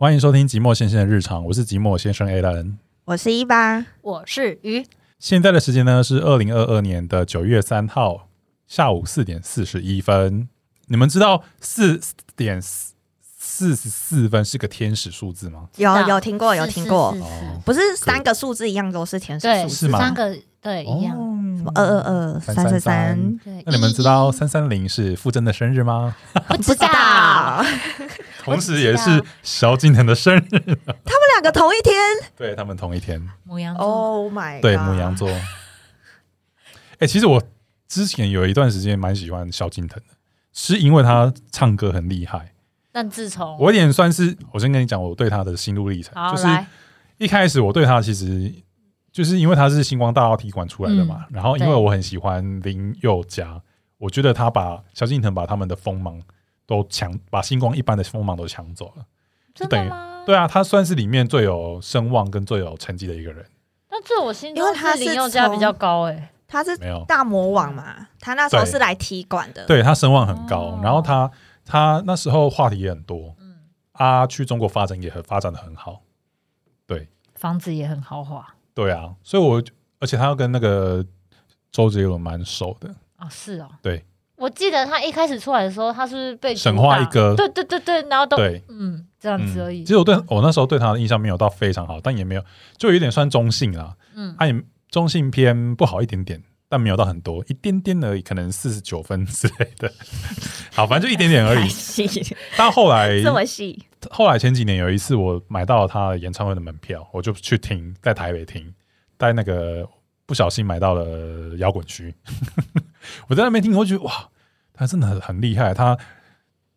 [0.00, 2.76] 欢迎收听寂寞先生的日常，我是寂寞先生 Alan。
[3.04, 4.86] 我是一八，我是鱼，
[5.18, 8.28] 现在的时间呢是二零二二年的九月三号
[8.68, 10.48] 下午四点四十一分。
[10.86, 12.00] 你们知道四
[12.36, 15.68] 点四十四分是个天使数字吗？
[15.74, 26.14] 有有听过有听过是，是是哦不是三个数字一样都是天使，数字是吗三个对一样，哦什么二二二三三三，那你们知道三三零是傅真的生日吗？
[26.32, 27.64] 不不知道，
[28.44, 31.94] 同时也是萧敬腾的生日，他们两个同一天？
[32.36, 35.28] 对他们同一天，母羊座，，Oh my，对母羊座。
[36.98, 37.42] 哎、其实我
[37.86, 40.14] 之前有一段时间蛮喜欢萧敬腾的，
[40.52, 42.52] 是因为他唱歌很厉害。
[42.90, 46.46] 但自从我有点算是，我先跟你讲我对他的心路历程，就是，
[47.18, 48.52] 一开始我对他其实
[49.10, 53.60] 就是因为他是星光大道体馆出来的嘛，然后因为对我很喜欢林宥嘉，
[53.98, 56.20] 我觉得他把萧敬腾把他们的锋芒
[56.66, 59.04] 都抢，把星光一般的锋芒都抢走了。
[59.54, 60.22] 真等于的吗？
[60.24, 63.44] 对啊，他算是里面最有声望跟最有成绩的一个人。
[63.88, 71.28] 但在我心中因为他是林宥嘉比较高哎，他是没有，大魔王嘛，他那时候对是来踢馆的，对他声望很高，哦然后他
[71.64, 73.56] 他那时候话题也很多，嗯，
[73.92, 76.02] 啊，去中国发展也很发展的很好。
[76.86, 78.46] 对房子也很豪华
[78.78, 79.60] 对啊，所以我
[79.98, 81.04] 而且他要跟那个
[81.72, 82.94] 周杰伦蛮熟的。
[83.16, 84.04] 啊，是哦，对，
[84.36, 87.34] 我记得他一开始出来的时候，他是是被神主打话一哥。
[87.34, 89.82] 对对对对，然后都对，嗯这样子而已。
[89.82, 92.44] 其，实我对我那时候对他的印象没有到非常好，但也没有
[92.76, 94.54] 就有点算中性啦，嗯，他也
[94.88, 99.92] 中性偏不好一点点，但没有到很多，一点点而已，可能四十九分之类的。
[100.72, 101.68] 好，反正就一点点而已。
[101.68, 108.74] 细，但后来这么细，后来前几年有一次我买到了他演唱会的门票，我就去听，在台北听，
[109.18, 109.88] 在那个
[110.26, 112.14] 不小心买到了摇滚区，
[113.28, 114.30] 我在那边听，我就觉得哇，
[114.72, 115.74] 他真的很很厉害。
[115.74, 115.98] 他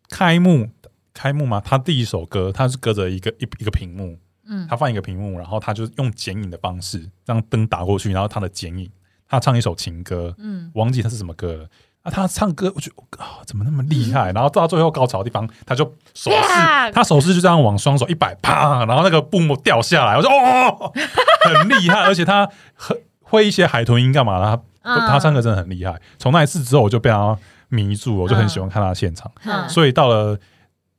[0.08, 0.68] 开幕
[1.14, 1.60] 开幕吗？
[1.64, 8.90] 他第一首歌，他是隔着一个一一个屏幕，嗯他放一个屏幕，然后他就用剪影的方式让灯打过去，然后他的剪影，
[9.28, 11.68] 他唱一首情歌，嗯，忘记他是什么歌了。
[12.02, 14.32] 啊，他唱歌，我觉得啊、怎么那么厉害？
[14.32, 20.92] 然后到最后高潮的地方，他就手势，他手势就这样往双手一摆，啪，然后那个布幕掉下来，我说哦，
[21.46, 24.44] 很厉害，而且他很会一些海豚音干嘛的？
[24.46, 26.00] 他、嗯他唱歌真的很厉害。
[26.18, 29.30] 从那一次之后，我就被他迷住，我就很喜欢看他的现场。
[29.44, 30.36] 嗯所以到了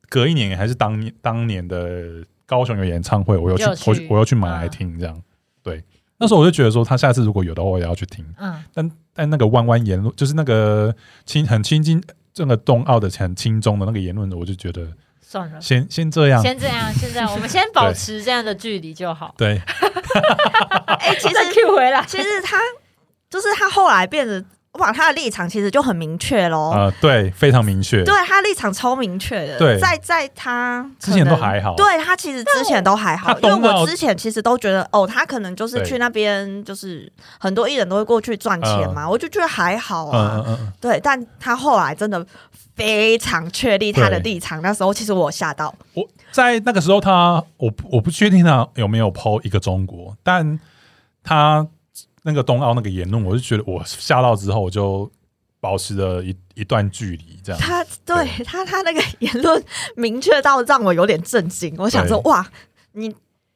[0.08, 5.22] 隔一年还是当年当年的高雄有演唱会，我又去去我我又去买来听，这样、
[5.62, 5.84] 对。
[6.18, 8.24] 那时候我就觉得说，他下次如果有的话，我也要去听。
[8.40, 12.04] 嗯但但那个弯弯言论，就是那个亲很亲近
[12.34, 14.88] 这个冬奥的很轻中的那个言论，我就觉得
[15.22, 15.62] 算了。
[15.62, 19.34] 先先这样，先这样，先这样，我们先保持这样的距离就好。
[19.38, 19.62] 对
[21.00, 22.58] 哎，其实 Q 回来，其实他
[23.30, 24.44] 就是他后来变得，
[24.80, 26.72] 哇，他的立场其实就很明确喽。
[26.72, 28.04] 呃对，非常明确。
[28.04, 29.80] 对他立场超明确的，对。
[29.80, 31.76] 在在他之前都还好。
[31.76, 42.26] 对他其实之前都还好，因为我之前其实都觉得哦，他可能就是去那边，就是很多艺人都会过去赚钱嘛，我就觉得还好嗯啊，对，但他后来真的
[42.76, 50.60] 非常确立他的立场，那时候其实我吓到，我在那个时候他，我我不确定他有没有抛一个中国，但
[51.24, 51.68] 他
[52.24, 55.12] 那个冬奥那个言论，我就觉得我吓到之后，我就
[55.60, 57.62] 保持了一一段距离，这样。
[57.62, 59.64] 他对他他那个言论
[59.96, 62.50] 明确到让我有点震惊，我想说哇，
[62.94, 63.14] 你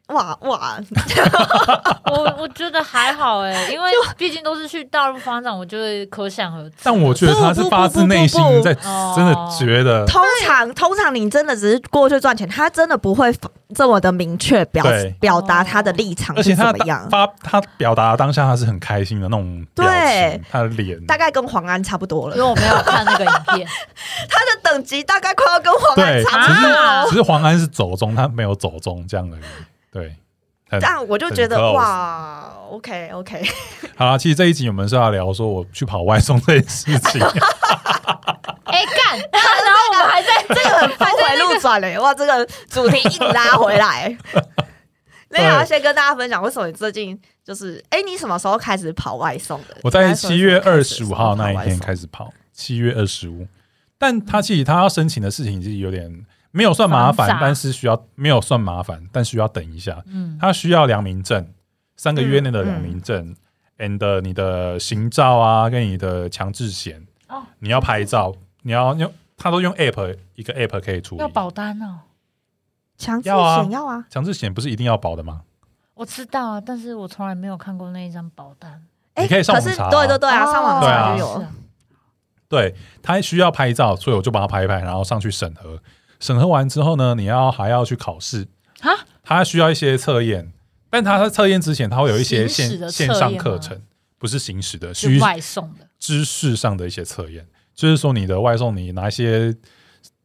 [0.07, 0.77] 哇哇，
[2.09, 6.75] 我我觉得还好哎，因为毕竟都是去大陆发展，我就会可想而知。
[6.83, 13.35] 但我觉得他是发自内心在哦真的觉得，通常通常你真的只是过去赚钱，他真的不会
[13.75, 14.85] 这么的明确表
[15.19, 17.05] 表达他的立场是而且他怎么样。
[17.09, 23.67] 发他表达当下他是很开心的那种对，他的脸大概跟黄安差不多了因，为我没有看那个影片，
[24.29, 27.05] 他的等级大概快要跟黄安，差不多了。
[27.09, 29.41] 只是黄安是走中，他没有走中这样而已。
[29.91, 30.15] 对，
[30.69, 33.41] 很但我就觉得哇，OK OK，
[33.95, 37.21] 好啦，其实这一集我们是要聊说我去跑外送这件事情。
[38.65, 39.49] 哎干， 然后
[39.91, 44.15] 我们还在这个很峰回路转嘞， 哇，这个主题硬拉回来。
[45.29, 49.77] 那个要先跟大家分享，为什么你最近就是，哎，你什么时候开始跑外送的？
[49.83, 53.47] 我在七月二十五号那一天开始跑，七月二十五。
[53.97, 60.03] 但他其实他要申请的事情其实有点没有算麻烦，但是需要没有算麻烦，但需要等一下。
[60.07, 61.53] 嗯他需要良民证，
[61.95, 63.35] 三个月内的良民证、
[63.77, 68.33] and 你的行照啊，跟你的强制险，哦你要拍照，
[68.63, 71.27] 你要用，他都用 app 一个 app 可以出要。
[71.27, 71.99] 保单哦，
[72.97, 75.41] 强制险要啊，强制险不是一定要保的吗？
[75.93, 78.83] 我知道啊，但是我从来没有看过那一张保单。
[79.15, 81.45] 哎，你可以上网是查啊对对对啊，哦上网查就有
[82.49, 85.77] 对他需要拍照，所以我就帮他拍一拍，然后上去审核。
[86.19, 88.47] 审核完之后呢，你要还要去考试，
[88.81, 88.89] 啊，
[89.23, 90.51] 他需要一些测验，
[90.89, 93.81] 但他在测验之前，他会有一些线线上课程，
[94.17, 99.53] 不是行驶的，是需外送的，知识上的一些测验，就是说你的外送，你拿一些，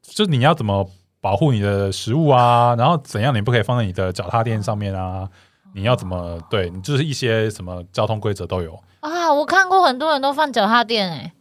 [0.03, 0.89] 就是你要怎么
[1.21, 5.29] 保护你的食物啊，然后怎样你不可以放在你的脚踏垫上面啊，
[5.75, 11.33] 你要怎么对你就是一些什么交通规则都有，啊，我看过很多人都放脚踏垫哎、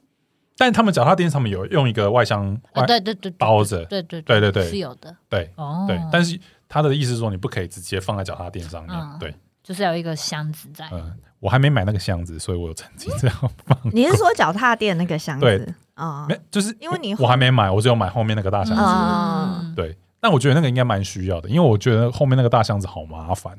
[0.58, 2.56] 但他们脚踏垫上面有用一个外箱
[2.88, 5.16] 对对对，包着，对对对对对是有的。
[5.30, 6.40] 对哦，对，但是
[6.70, 9.18] 他的意思是说你不可以直接放在脚踏垫上面，嗯。
[9.20, 9.34] 对，
[9.64, 15.46] 就是要有一个箱子在，嗯，我还没买那个箱子，所以我有曾经这样放过，你是说脚踏垫那个箱子？
[15.46, 15.58] 对。
[15.60, 16.26] 子啊？
[16.28, 19.74] 没就是因为你我我还没买，我只有买后面那个大箱子，嗯。
[19.76, 23.58] 对，但我觉得那个应该蛮需要的，因为我觉得后面那个大箱子好麻烦，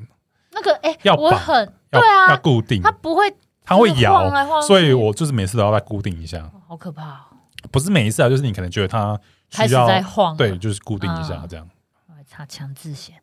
[0.51, 1.55] 那个哎、要绑我很
[1.91, 3.33] 要对啊要固定，它不会
[3.65, 7.17] 它会摇，所以我就是每次都要再固定一下，哦好可怕、哦，
[7.71, 9.15] 不是每一次啊，就是你可能觉得它
[9.51, 11.69] 开始在晃，对，就是固定一下嗯这样。
[12.07, 13.13] 我还差强制险，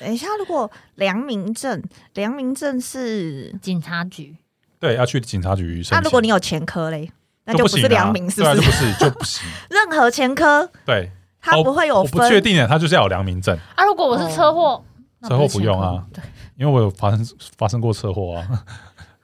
[0.00, 1.82] 等一下，如果良民证，
[2.14, 4.34] 良民证是警察局。
[4.78, 5.98] 对，要去警察局申请。
[5.98, 7.12] 那如果你有前科嘞，
[7.44, 8.54] 那就不是良民，是不？
[8.54, 9.46] 就是不是就不行。
[9.68, 14.82] 任何前科对，他不会有我不，确定的，他就是要有良民证，啊，如果我是车祸，
[15.18, 16.24] 那车祸不用啊对，
[16.56, 17.22] 因为我有发生
[17.58, 18.64] 发生过车祸啊。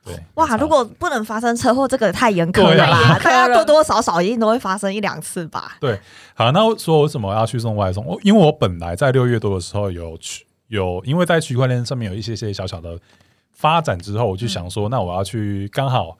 [0.04, 2.86] 对，哇，如果不能发生车祸，这个太严苛了
[3.22, 5.76] 大家多多少少一定都会发生一两次吧。
[5.80, 6.00] 对
[6.34, 8.04] 好，那我说为什么要去送外送？
[8.04, 12.98] 我因为我本来在六月多的时候有去有，因为在区块链上面有一些些小小的
[13.52, 16.18] 发展之后，我就想说，那我要去刚好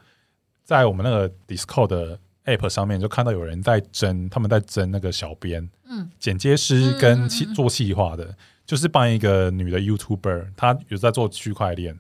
[0.63, 11.99] 在我们那个 Discord 的 App 上面就看到有人在争，他们在争那个小编、嗯剪接师跟做企划的，就是帮一个女的 YouTuber，她有在做区块链。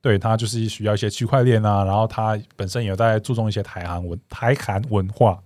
[0.00, 5.42] 对他就是需要一些区块链啊，然后他本身也有在注重一些台韩文台韩文化，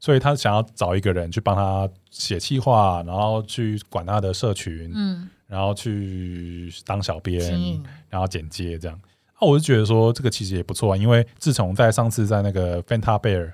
[0.00, 9.00] 所以他想要找一个人去帮他写企划，然后去管他的社群，嗯，然后去当小编，然后剪接这样。
[9.34, 13.52] 啊，我就觉得说这个其实也不错啊，因为自从在上次在那个 Fanta Bear，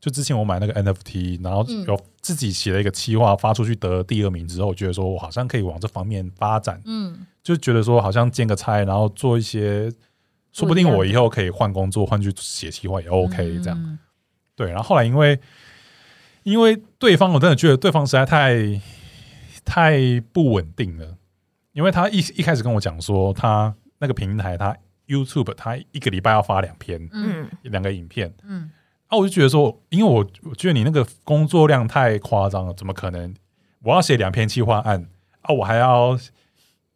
[0.00, 1.84] 就之前我买那个 NFT，然后嗯。
[1.86, 9.88] 有自己写了一个企划发出去得第二名之后，我觉得说我好像可以往这方面发展，嗯，就觉得说好像兼个差，然后做一些，
[10.50, 13.80] 说不定我以后可以换工作，换去写企划也 OK 这样。
[13.80, 13.96] 嗯
[14.56, 15.38] 对，然后后来因为
[16.42, 18.80] 因为对方，我真的觉得对方实在太
[19.64, 21.16] 太不稳定了，
[21.74, 24.76] 因为他一一开始跟我讲说，他那个平台他
[25.06, 28.68] YouTube 他一个礼拜要发两篇嗯嗯，两个影片，嗯，
[29.08, 33.34] 啊，我就觉得说，因为我我觉得你那个工作量太夸张了，怎么可能？
[33.82, 35.06] 我要写两篇企划案
[35.42, 36.18] 啊，我还要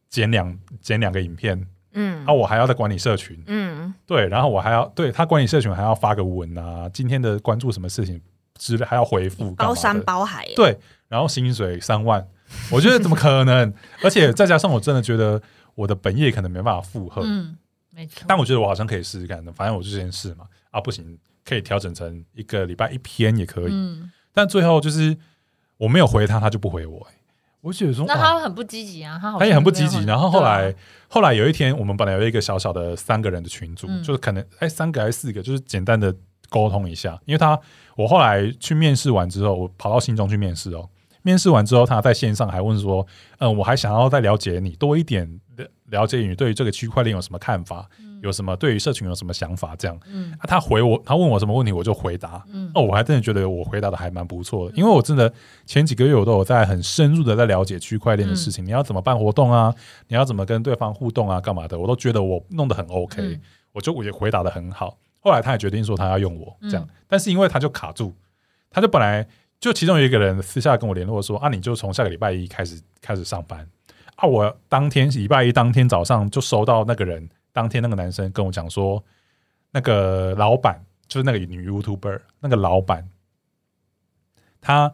[0.09, 8.21] 剪两剪两个影片嗯啊，我还要再管理社群，嗯对，然后我还要对他管理社群还要发个文啊，今天的关注什么事情
[8.55, 12.27] 之类，还要回复包山包海，对，然后薪水三万，
[12.73, 13.73] 我觉得怎么可能？
[14.03, 15.41] 而且再加上我真的觉得
[15.77, 17.57] 我的本业可能没办法负荷，嗯，
[17.95, 20.47] 没错，但我觉得我好像可以试试看的，反正我就先试嘛。
[20.71, 23.73] 啊，不行，可以调整成一个礼拜一篇也可以。
[23.73, 25.17] 嗯，但最后就是
[25.79, 27.15] 我没有回他，他就不回我、欸
[27.63, 30.03] 我觉得说，哇那他很不积极啊，他也很不积极。
[30.07, 30.75] 然后后来，啊
[31.09, 36.11] 后来有一天，我们本来有一个小小的三个人的群组，嗯就是可能哎三个还是四个，就是简单的
[36.49, 37.21] 沟通一下。
[37.27, 37.61] 因为他
[37.97, 40.89] 我后来去面试完之后，我跑到新中去面试哦。
[41.21, 43.07] 面试完之后，他在线上还问说
[43.41, 45.29] ：“嗯，我还想要再了解你多一点，
[45.59, 47.87] 了了解你对于这个区块链有什么看法，
[48.23, 52.45] 有什么对于社群有什么想法？”这样嗯啊，他回我，他问我什么问题，我就回答。
[52.53, 55.33] 嗯哦，我还真的觉得我回答的还蛮不错的，因为我真的
[55.67, 58.67] 前几个月我都有在很深入的在了解区块链的事嗯情。
[58.67, 59.75] 你要怎么办活动啊？
[60.09, 61.41] 你要怎么跟对方互动啊？
[61.41, 61.79] 干嘛的？
[61.79, 63.41] 我都觉得我弄得很 OK，、嗯
[63.73, 64.99] 我就我也回答的很好。
[65.21, 68.13] 后来他也决定说他要用我这样，嗯但是因为他就卡住，
[68.69, 69.25] 他就本来
[69.61, 73.65] 就其中有一个人私下跟我联络说啊，你就从下个礼拜一开始开始上班
[74.17, 74.27] 啊。
[74.27, 79.03] 我当天礼拜一当天早上就收到那个人，当天那个男生跟我讲说，
[79.71, 83.09] 那个老板就是那个女 YouTuber 那个老板，
[84.61, 84.93] 他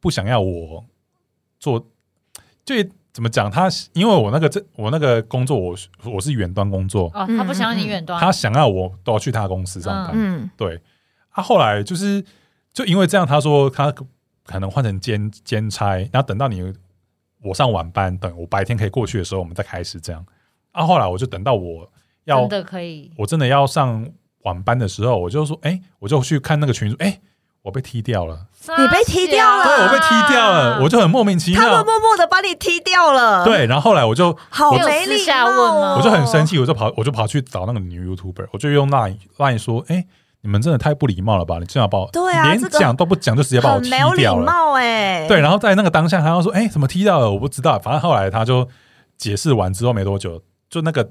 [0.00, 0.84] 不想要我
[1.58, 1.86] 做，
[2.64, 2.74] 就
[3.12, 3.50] 怎么讲？
[3.50, 10.12] 他因为我那个这我那个工作我是我是远端工作，哦，他不想要你远端，他想要我都要去他公司上班。
[10.14, 10.80] 嗯对，
[11.30, 12.24] 他、后来就是
[12.72, 13.92] 就因为这样，他说他
[14.44, 16.72] 可能换成兼兼差，然后等到你
[17.42, 20.24] 我上晚班，等我白天可以过去的时候，我们再开始这样。
[20.72, 21.88] 啊，后来我就等到我
[22.24, 24.06] 要真的可以，我真的要上
[24.42, 27.20] 晚班的时候，我就说，哎、我就去看那个群组，哎、
[27.62, 28.46] 我被踢掉了，
[28.78, 31.84] 你被踢掉了对我被踢掉了，我就很莫名其妙他们。
[31.84, 40.04] 默默的把你踢掉了，，对，然后后来我就好没礼貌哦，我就很生气，我就跑我就跑去找那个女 YouTuber，我就用 Line Line 说，哎、
[40.40, 41.58] 你们真的太不礼貌了吧！
[41.60, 44.44] 你竟然把我连对啊这个讲都不讲，就直接把我踢很没有礼掉了。
[44.44, 47.30] 貌哎，对，然后在那个当下，他要说：“哎、怎么踢掉了？
[47.30, 48.68] 我不知道。”反正后来他就
[49.16, 51.04] 解释完之后没多久，就那个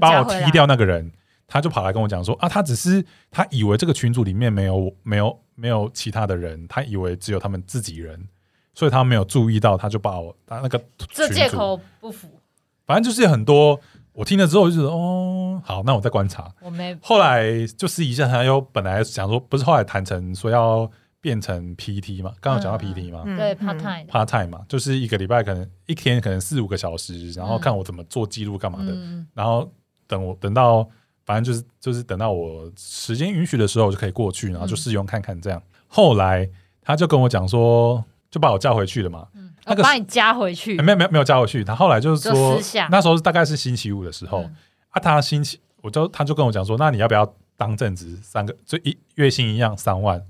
[0.00, 1.12] 把我踢掉那个人，
[1.46, 8.26] 他就跑来跟我讲说啊，他只是他以为这个群组里面没有没有没有其他的人，他以为只有他们自己人，
[8.72, 12.40] 所以他没有注意到，他就把我他那个这，借口不符，
[12.86, 13.78] 反正就是很多。
[14.14, 16.50] 我听了之后就觉得哦，好，那我再观察。
[16.60, 20.90] 我没后来就私底下他又本来想说，不是后来谈成说要
[21.22, 23.56] 变成 PT 嘛，刚刚有讲到 PT 嘛、嗯对嗯。
[23.56, 29.72] part time part time 嘛，就是一个礼拜可能一天可能四五个小时，然后看我怎么做记录干嘛的，嗯，然后
[30.06, 30.86] 等我等到
[31.24, 35.62] 反正就是就是等到我时间允许的时候，我就可以过去，然后就试用看看这样。
[35.86, 36.46] 后来
[36.82, 39.28] 他就跟我讲说，就把我叫回去了嘛。
[39.64, 40.76] 那个我把你加回去。
[40.76, 42.58] 欸，没有没有没有加回去，他后来就是就说
[42.90, 44.56] 那时候大概是星期五的时候、嗯。
[44.88, 50.20] 啊，他星期我就他就跟我讲说，那你要不要当正职三个，就一月薪一样三万。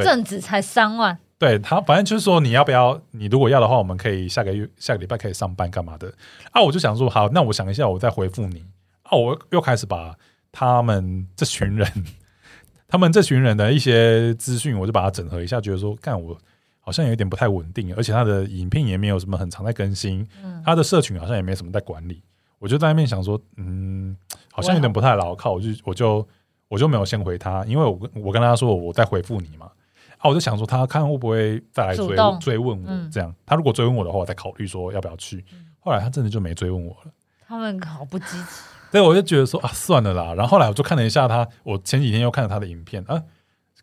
[0.00, 3.00] 对正职才三万，对他，反正就是说你要不要？
[3.12, 6.12] 你如果要的话，我们可以下个月下个礼拜可以上班干嘛的
[6.52, 6.60] 啊？
[6.60, 8.64] 我就想说，好，那我想一下，我再回复你
[9.02, 9.16] 啊。
[9.16, 10.14] 我又开始把
[10.52, 11.88] 他们这群人，
[12.88, 16.36] 他们这群人的一些资讯，我就把它整合一下，觉得说，干我
[16.80, 22.22] 好像有点不太稳定，而且他的影片也没有什么很常在更新，嗯，他的社群好像也没什么在管理。
[22.58, 24.14] 我就在那边想说，嗯，
[24.52, 26.28] 好像有点不太牢靠，我就我就
[26.68, 29.70] 我就没有先回他，因为我跟我跟他说我再回复你嘛。
[30.20, 33.34] 啊，我就想说他看会不会再来追追问我嗯这样。
[33.44, 35.44] 他如果追问我的话，我再考虑说要不要去。
[35.80, 37.10] 后来他真的就没追问我了。
[37.48, 38.62] 他们好不积极，
[38.92, 40.34] 对，我就觉得说啊，算了啦。
[40.34, 43.22] 然后后来我就看了一下他，我前几天又看了他的影片啊，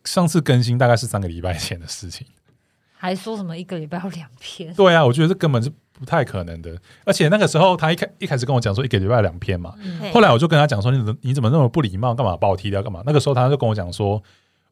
[0.05, 2.25] 上次更新大概是三个礼拜前的事情。
[2.99, 6.75] 还说什么一个礼拜要两篇，对啊，我觉得这根本是不太可能的。
[7.05, 13.03] 而且那个时候他一开一开始跟我讲说一个礼拜两篇嘛，嗯后来我就跟他讲说，你怎么你怎么那么不礼貌，干嘛把我踢掉干嘛？
[13.05, 14.21] 那个时候他就跟我讲说，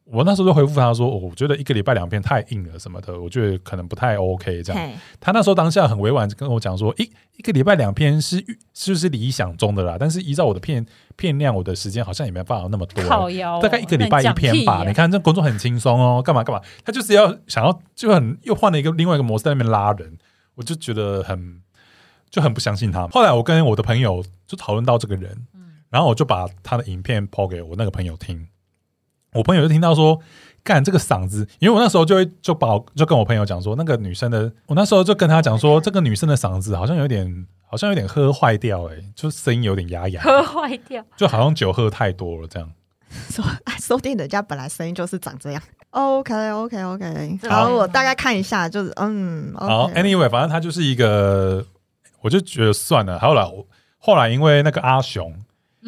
[0.08, 4.92] 我那时候就回复他说，哦我觉得一个礼拜两篇太硬了什么的，我觉得可能不太 OK 这样。
[5.18, 8.36] 他那时候当下很委婉跟我讲说，一一个礼拜两篇是
[8.72, 9.96] 是不是理想中的啦？
[9.98, 10.86] 但是依照我的片
[11.16, 13.02] 片量，我的时间好像也没办法那么多。
[13.60, 14.84] 大概一个礼拜一篇吧。
[14.86, 16.62] 你看这工作很轻松哦，干嘛干嘛？
[16.84, 20.16] 他就是要想要就很又换了一个另外一个模式在那边拉人，
[20.54, 21.60] 我就觉得很
[22.30, 23.08] 就很不相信他。
[23.08, 25.46] 后来我跟我的朋友就讨论到这个人，
[25.90, 28.46] 然后我就把他的影片抛给我那个朋友听，
[29.36, 30.20] 我朋友就听到说。
[30.64, 42.68] 干这个嗓子，因为我那时候就会就把我就跟我朋友讲说，那个女生的，我那时候就跟他讲说，这个女生的嗓子好像有点， 好像有点喝坏掉、欸，就声音有点哑哑，喝坏掉，就好像酒喝太多了这样。
[43.30, 43.44] 说
[43.78, 45.62] 说不定人家本来声音就是长这样。
[45.90, 51.64] OK OK OK，这好，我大概看一下，就是嗯好，OK，，anyway，反正他就是一个，
[52.22, 53.20] 我就觉得算了。
[53.20, 53.64] 后来我
[53.98, 55.32] 后来因为那个阿雄，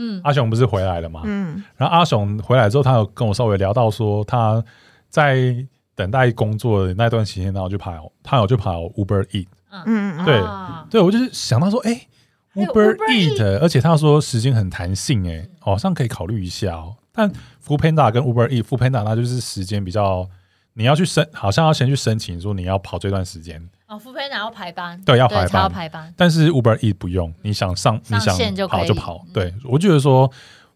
[0.00, 1.62] 嗯，阿雄不是回来了嘛，嗯。
[1.76, 4.64] 然后阿雄回来之后，他有跟我稍微聊到说他
[5.08, 5.54] 在
[5.96, 9.48] 等待工作的那段时间，然后就跑，他有就跑 Uber Eat。
[9.84, 10.16] 嗯。
[10.16, 10.86] 嗯对啊。
[10.88, 12.06] 对我就是想到说，哎、
[12.48, 16.94] 还有 Uber Eat，而且他说时间很弹性、哎，好像可以考虑一下哦。
[17.12, 20.28] 但 f o o Panda 跟 Uber Eat，f o o Panda 它就是时间比较，
[20.74, 25.72] 你要去申，好像要先去申请说你要跑这段时间，哦，副配拿要排班，对，要排班要班。
[25.72, 29.24] 排班，但是 Uber E 不用，你想上你上想跑就跑。
[29.26, 30.30] 嗯对我觉得说，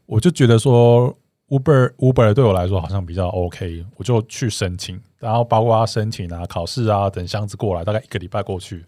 [0.06, 1.14] 我就觉得说
[1.48, 8.84] Uber Uber 对我来说好像比较 OK，我就去申请，然后包括申请啊、考试啊等箱子过来，大概一个礼拜过去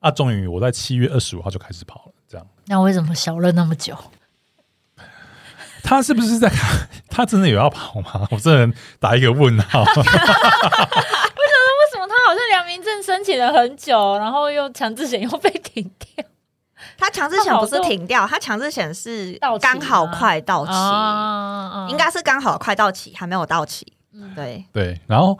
[0.00, 2.12] 啊，终于我在七月二十五号就开始跑了。
[2.28, 3.96] 这样，那为什么小了那么久？
[5.82, 6.88] 他是不是在看？
[7.08, 8.28] 他真的有要跑吗？
[8.30, 9.80] 我这人打一个问号。
[9.94, 9.94] 为
[11.92, 16.24] 什么他好像良民证申请了很久，然后又强制险又被停掉？
[16.98, 21.86] 他强制险不是停掉，他强制险是到刚好快到期，啊。
[21.90, 23.86] 应该是刚好快到期，还没有到期。
[24.12, 24.34] 嗯。
[24.34, 25.38] 对，对，然后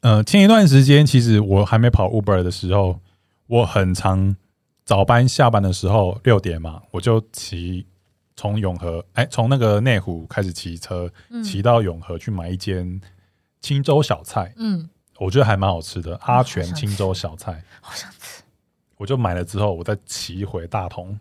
[0.00, 2.98] 呃，前一段时间其实我还没跑 Uber 的时候，
[3.46, 4.36] 我很常
[4.84, 7.86] 早班下班的时候六点嘛，我就骑
[8.36, 11.42] 从永和哎，从那个内湖开始骑车，嗯。
[11.42, 13.00] 骑到永和去买一间
[13.60, 14.88] 青州小菜，嗯，
[15.22, 18.42] 我觉得还蛮好吃的，阿全青州小菜，好想吃。
[18.96, 21.18] 我就买了之后，我再骑回大同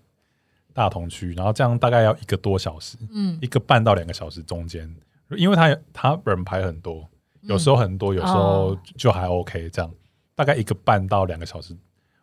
[0.73, 3.37] 大同区，然后这样大概要一个多小时，嗯。
[3.41, 4.93] 一个半到两个小时中间，
[5.37, 7.07] 因为它它人排很多，
[7.41, 8.79] 有时候很多，有时候哦。
[8.97, 9.91] 就还 OK，这样。
[10.35, 11.77] 大概一个半到两个小时，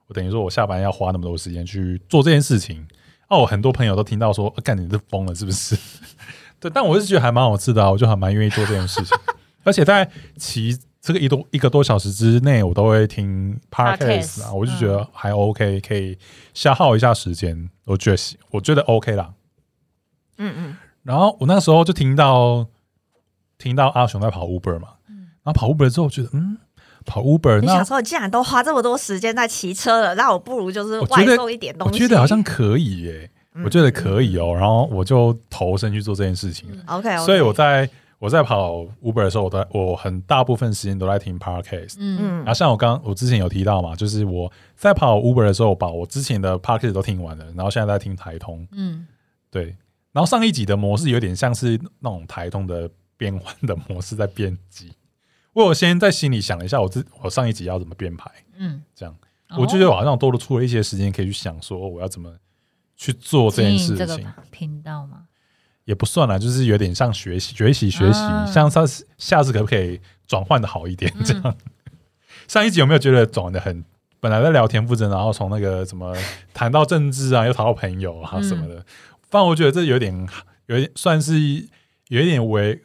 [0.06, 2.86] 我等于说我下班要花那么多时间去做这件事情。
[3.28, 5.76] 哦，很多朋友都听到说，呃干、你是疯了是不是？
[6.58, 9.16] 对，但我是觉得还蛮好吃的啊，我就还蛮愿意做这件事情，
[9.62, 16.18] 而且在骑这个一多一个多小时之内，我都会听 podcast 啊我就觉得还 OK，可以
[16.54, 18.18] 消耗一下时间，我觉得
[18.50, 19.32] 我觉得 OK 啦。
[20.38, 22.66] 嗯嗯，然后我那时候就听到
[23.58, 24.88] 听到阿雄在跑 Uber 嘛，
[25.42, 26.58] 然后跑 Uber 之后，我觉得嗯，
[27.04, 31.98] 跑 Uber，那你想说，既然都花这么多时间在骑车了，那我不如就是外送一点东西我西。
[32.00, 36.68] 觉得好像可以耶、嗯我觉得可以哦、然后我就投身去做这件事情。
[36.86, 41.96] OK，, 所以我在我在跑 Uber 的时候，我都我很大部分时间都在听 Podcast。
[41.98, 42.18] 嗯。
[42.20, 42.36] 嗯。
[42.38, 48.66] 然后像我刚我之前有提到嘛，就是我在跑 Uber 的时候，我把我之前的 Podcast 都听完了，然后现在在听台通。
[48.72, 49.06] 嗯。
[49.50, 49.76] 对，
[50.12, 54.92] 然后上一集的模式有点像是那种台通的变换的模式在编辑。
[55.54, 59.14] 我有先在心里想了一下，我自我上一集要怎么编排，嗯，这样。
[59.56, 62.30] 我就觉得好像多了出了一些时间可以去想说我要怎么
[62.96, 63.96] 去做这件事情。
[63.96, 64.20] 这个
[64.50, 65.27] 频道嘛，
[65.88, 71.10] 也不算啦，就是有点像学习学习学习，啊像上次下次可不可以转换的好一点？
[71.16, 71.56] 嗯这样、
[72.46, 73.82] 上一集有没有觉得转的很？
[74.20, 76.14] 本来在聊田馥甄，然后从那个什么
[76.52, 78.84] 谈到政治啊，又谈到朋友啊嗯什么的，
[79.30, 80.28] 反正我觉得这有点
[80.66, 81.40] 有点算是
[82.08, 82.82] 有一点为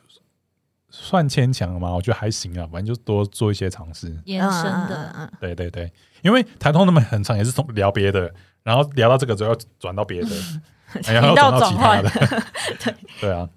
[0.89, 4.15] 算牵强嘛，我觉得还行啊，反正就多做一些尝试。
[4.25, 5.91] 延伸的，嗯嗯对对对，
[6.22, 8.31] 因为台通他们很长也是从聊别的，
[8.63, 10.29] 然后聊到这个之后又转到别的，
[11.05, 12.43] 然后又转到其他的。
[13.19, 13.31] 对。
[13.31, 13.50] 啊，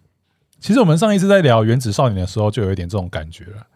[0.58, 3.66] 其实我们上一次在聊《原子少年》的时候，就有一点这种感觉了，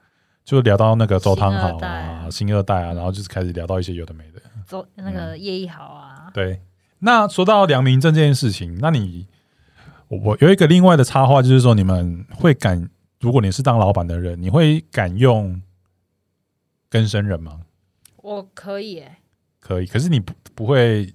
[0.45, 2.29] 就聊到那个周汤豪啊、啊。
[2.31, 4.41] 新二代啊，然后就是开始聊到一些有的没的。
[4.67, 6.61] 周那个叶一豪啊，对，
[7.01, 9.27] 那说到良民证这件事情，那你
[10.09, 12.89] 我我有一个另外的插话，就是说你们会敢，
[13.21, 15.61] 如果你是当老板的人，你会敢用
[16.89, 17.63] 更生人吗？
[18.19, 19.17] 我可以诶，
[19.59, 21.13] 可以，可是你不不会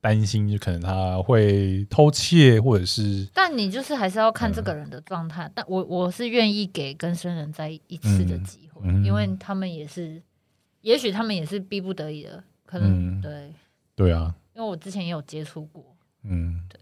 [0.00, 5.50] 担心，就可能他会偷窃，或者是但你就是还是要看这个人的状态。
[5.54, 10.22] 但我我是愿意给跟生人在一次的机会，因为他们也是，
[10.82, 13.20] 也许他们也是逼不得已的，可能、嗯。
[13.20, 13.52] 对，
[13.96, 15.84] 对啊，因为我之前也有接触过，
[16.22, 16.80] 嗯，对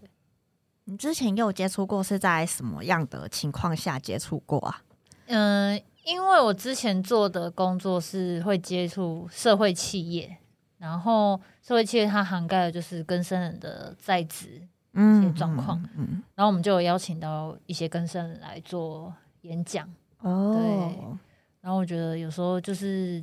[0.85, 4.81] 你之前有接触过是在什么样的情况下接触过啊？
[5.25, 10.37] 嗯、因为我之前做的工作是会接触社会企业，
[10.77, 14.61] 然后社会企业它涵盖的就是更生人的在职，
[14.93, 15.83] 嗯些状况。
[15.95, 19.87] 嗯，然后我们就有邀请到一些更生人来做演讲。
[20.19, 21.17] 哦，对，
[21.61, 23.21] 然后我觉得有时候就是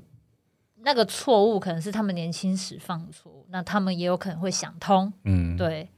[0.82, 5.88] 那个错误可能是他们年轻时犯的错误，那他们也有可能会想通，嗯，对。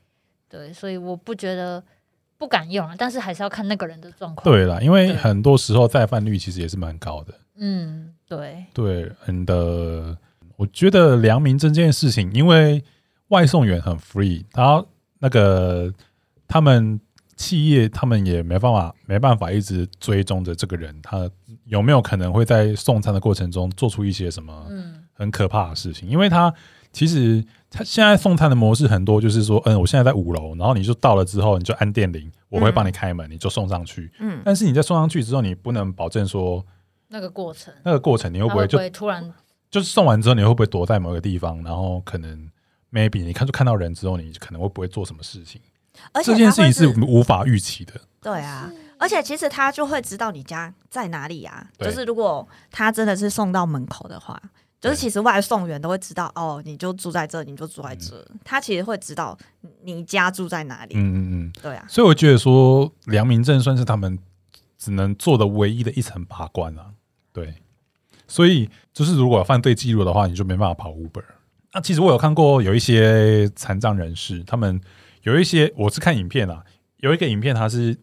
[0.48, 1.82] 对，所以我不觉得
[2.38, 7.34] 不敢用啊，但是还是要看那个人的状况。，对啦，因为很多时候再犯率其实也是蛮高的。
[7.56, 10.16] 嗯，对，对，你的，
[10.56, 12.82] 我觉得良民证这件事情，因为
[13.28, 14.86] 外送员很 free，然后
[15.18, 15.92] 那个
[16.48, 17.00] 他们
[17.36, 21.30] 企业他们也没办法没办法一直追踪着这个人，他
[21.66, 26.08] 有没有可能会在送餐的过程中做出一些什么嗯很可怕的事情？
[26.08, 26.52] 因为他
[26.92, 34.10] 其实他现在送餐的模式很多，就是说，嗯，我现在在五楼，然后你就到了之后，你就按电铃，我会帮你开门，你就送上去。
[34.18, 36.64] 嗯，但是你在送上去之后，你不能保证说
[37.08, 39.30] 那个过程，那个过程你会不会就突然
[39.70, 42.50] 就是送完之后，你会不会躲在某个地方，然后可能
[42.92, 45.60] maybe 你看就看到人之后，你可能会不会做什么事情？
[46.12, 47.94] 而且这件事情是是无法预期的。
[48.20, 51.66] 对啊，而且其实他就会知道你家在哪里啊。
[51.78, 54.40] 就是如果他真的是送到门口的话，
[54.78, 58.22] 就是其实外送员都会知道哦，你就住在这，你就住在这。
[58.44, 59.36] 他其实会知道
[59.82, 60.94] 你家住在哪里。
[60.96, 61.52] 嗯嗯嗯。
[61.62, 64.18] 对啊，所以我觉得说良民证算是他们
[64.76, 66.90] 只能做的唯一的一层把关啊。
[67.32, 67.54] 对，
[68.28, 71.22] 所以就是如果有犯罪记录的话，你就没办法跑 Uber。
[71.74, 74.80] 那其实我有看过有一些残障人士，他们
[75.20, 76.64] 有一些我是看影片啊，
[77.00, 77.94] 有一个影片他是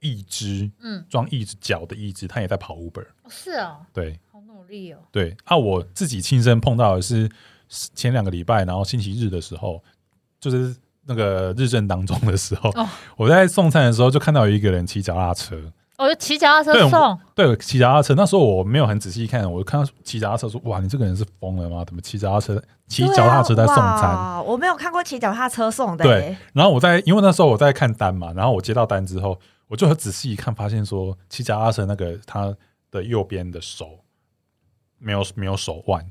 [0.00, 1.04] 一只嗯。
[1.10, 3.04] 装一只脚的一只，他也在跑 Uber。
[3.24, 5.36] 哦是哦，对，好努力哦，对。
[5.44, 7.28] 啊，我自己亲身碰到的是
[7.68, 9.84] 前两个礼拜，然后星期日的时候，
[10.40, 12.88] 就是那个日正当中的时候，哦。
[13.18, 18.14] 我在送餐的时候就看到有一个人骑脚踏车，我就骑脚踏车送，对，骑脚踏车。
[18.14, 21.84] 那时候我没有很仔细看，我就看到骑脚踏车说：“哇，你这个人是疯了吗？
[21.84, 22.62] 怎么骑脚踏车？
[22.86, 26.38] 骑脚踏车在送餐？”啊我没有看过骑脚踏车送的、对欸。
[26.52, 32.54] 然后我在，因为那时候我在看单嘛，然后我接到单之后，我就很仔细一看，发现说骑脚踏车那个他
[32.92, 33.98] 的右边的手
[34.98, 36.08] 没有没有手腕，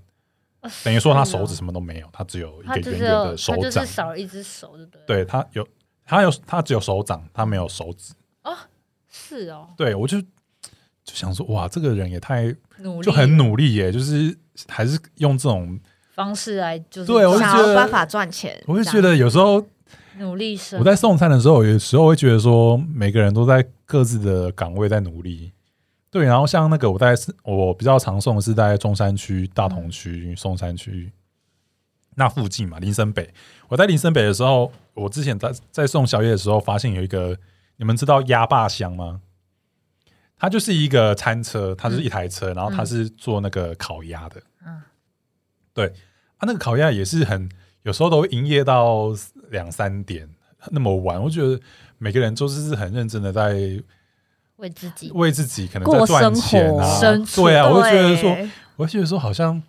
[0.64, 3.86] 哦等于说他手指什么都没有，他只有一个圆圆的手掌就是。
[3.86, 5.66] 少了一只手，对不对？，对他有，
[6.06, 8.14] 他有，他只有手掌，他没有手指。
[9.28, 10.28] 是哦，对我就就
[11.14, 14.38] 想说，哇，这个人也太努力就很努力耶，就是
[14.68, 15.80] 还是用这种，
[16.14, 19.66] 方式来就是对我就想觉得要办法赚钱，我就觉得有时候
[20.18, 25.52] 努力生我在送餐的时候，有时候会觉得说，每个人都在各自的岗位在努力。
[26.10, 27.14] 对，然后像那个我在
[27.44, 31.12] 我比较常送的是在中山区、大同区、松山区
[32.16, 33.30] 那附近嘛，林森北。
[33.68, 37.38] 我在林森北的时候，我之前在在送宵夜的时候，发现有一个，
[37.78, 39.22] 你们知道鸭霸香吗？
[40.40, 44.42] 它就是一个餐车，它是一台车，然后它是做那个烤鸭的。
[44.64, 44.82] 嗯
[45.74, 45.88] 对，
[46.38, 47.50] 啊，那个烤鸭也是很
[47.84, 49.14] 有时候都会营业到
[49.50, 50.30] 两三点
[50.72, 51.60] 那么晚，我觉得
[51.98, 53.54] 每个人都是很认真的在
[54.58, 57.00] 为自己为自己可能在过赚钱啊
[57.36, 59.62] 对啊，我就觉得说，我就觉得说好像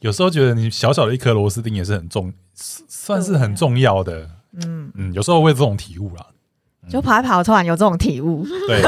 [0.00, 4.30] 有时候觉得你小小的一颗螺丝钉也是很重，算是很重要的。
[4.52, 6.26] 嗯，嗯，有时候会这种体悟啦。
[6.88, 8.82] 就跑一跑，突然有这种体悟，对，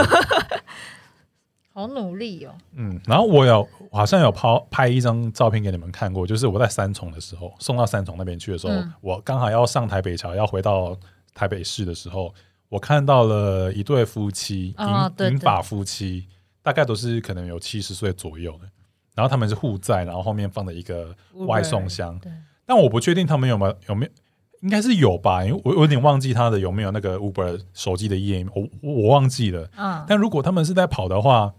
[1.73, 2.53] 好努力哦。
[2.75, 8.93] 嗯，然后我有我好像有拍拍一张照片给你们看过，就是我在三重的时候送到三重那边去的时候，嗯。
[9.01, 10.97] 我刚好要上台北桥，要回到
[11.35, 12.35] 台北市的时候，
[12.69, 15.33] 我看到了一对夫妻，银哦对对。
[15.33, 16.27] 银发夫妻，
[16.63, 18.69] 大概都是可能有七十岁左右的，
[19.15, 21.15] 然后他们是互载，然后后面放着一个
[21.47, 22.31] 外送箱，对，
[22.67, 24.13] 但我不确定他们有没有有没有。
[24.61, 29.69] 应该是有吧，因为我我有点忘记他的有没有那个 Uber 手机的页面，我我我忘记了。
[29.77, 31.53] 嗯，但如果他们是在跑的话，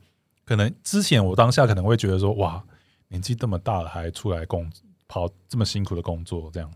[0.45, 2.63] 可能之前我当下可能会觉得说，哇，
[3.07, 4.69] 年纪这么大了还出来工
[5.07, 6.71] 跑这么辛苦的工作，这样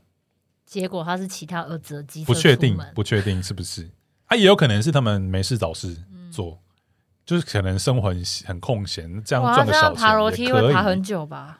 [0.66, 3.90] 结果他是其他儿子的机车不确定不确定是不是？
[4.26, 6.60] 啊，也有可能是他们没事找事嗯做，
[7.24, 10.52] 就是可能生活很很空闲，这样哇，赚个小这样爬楼梯。
[10.52, 11.60] 会爬很久吧？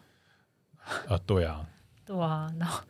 [1.08, 1.66] 啊，对啊。
[2.04, 2.82] 对啊，然后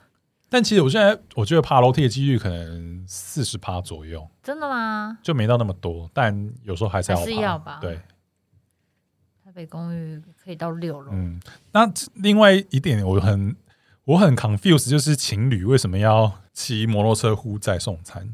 [0.56, 5.18] 但其实我现在我觉得爬楼梯的几率可能四十趴左右，真的吗？
[5.22, 7.98] 就没到那么多，但有时候还是要还是要吧对，
[9.44, 11.42] 台北公寓可以到六楼，嗯，
[11.74, 13.54] 那另外一点我很
[14.06, 18.34] 我很 confused，就是情侣为什么要骑摩托车呼载送餐？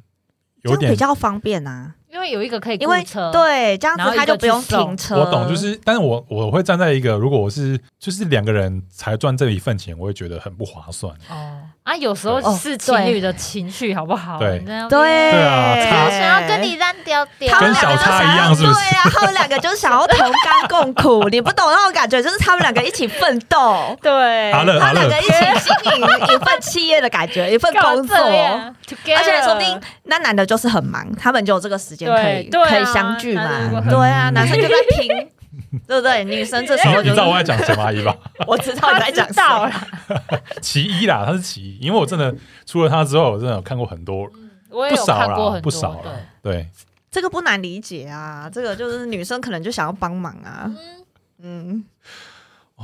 [0.62, 1.96] 有点比较方便啊。
[2.12, 5.18] 因为有一个可以因为雇车，对这样子他就不用停车。
[5.18, 11.14] 我懂，就是，但是我我会站在一个，如果我是就是两个人才赚这一份钱，我会觉得很不划算。
[11.30, 11.62] 哦。
[11.84, 14.38] 啊，有时候是情侣的情绪好不好？
[14.38, 14.60] 对。
[14.60, 18.74] 对对啊想要跟你烂屌屌，他们跟小两个就想叉一样是不是？
[18.74, 25.26] 要对啊，他们两个就是想要同甘共苦， 你不懂那种感觉，就是他们两个一起奋斗，对，他们两个一
[25.60, 28.18] 起经营一份企业的感觉，一份工作。
[28.18, 33.82] 而且说不定那男的就是很忙，他们就有这个时间可以对对啊可以相聚嘛。
[33.90, 35.08] 对啊，男生就在拼，
[35.88, 36.24] 对不对？
[36.24, 38.16] 女生这时候你知道我在讲什么阿姨吧？
[38.48, 42.34] 我知道你在讲他知道了， 其一啦，他是其一，因为我真的
[42.66, 44.30] 除了他之后，我真的有看过很多，
[44.70, 46.54] 我也有不少啦，看过很多，不少了对，。
[46.54, 46.68] 对，
[47.10, 50.72] 这个不难理解啊，这个就是女生可能就想要帮忙啊。
[51.44, 51.84] 嗯，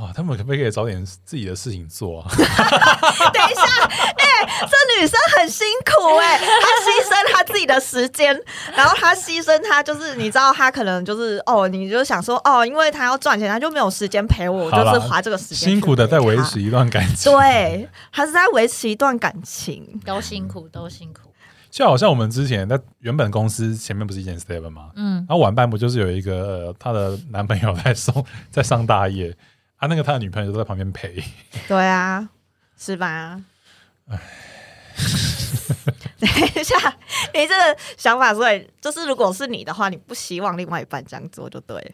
[0.00, 2.30] 哇，他们可不可以找点自己的事情做啊？
[2.30, 4.24] 等一下，哎、
[4.60, 8.32] 这女生很辛苦哎、她牺牲她自己的时间，
[8.76, 16.62] 然后她牺牲她就是你知道，她可能就是哦，你就想说哦，因为她要赚钱，她就没有时间陪我，我就是花这个时间辛苦的在维持。
[16.62, 20.00] 一段感情，对，她是在维持一段感情。
[20.04, 21.32] 都辛苦，都辛苦。
[21.70, 24.90] 就好像我们之前在原本公司前面不是一间 Seven 吗？
[24.96, 29.34] 嗯，然后晚班不就是有一个、呃、她的男朋友在送在上大夜，
[29.78, 31.22] 啊，那个他的女朋友都在旁边陪，
[31.66, 32.28] 对啊，
[32.76, 33.42] 是吧？
[34.08, 34.18] 哎
[36.18, 36.76] 等一下，
[37.32, 41.90] 你这个想法，所以就是如果是你的话，你不希望另外一半这样做就对了。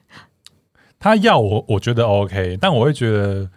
[0.99, 3.51] 他要我，我觉得 OK，但我会觉得。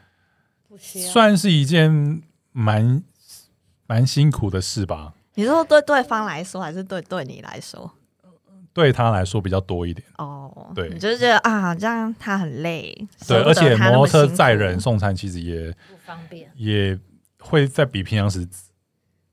[0.79, 3.01] 算是一件蛮
[3.87, 7.91] 蛮辛苦的事吧，你说对对方来说，还是对对你来说？
[8.77, 10.07] 对他来说比较多一点。
[10.19, 12.95] 哦，对你就是觉得啊，这样他很累，
[13.27, 16.95] 对，而且摩托车载人送餐其实也不方便，也
[17.39, 18.47] 会在比平常时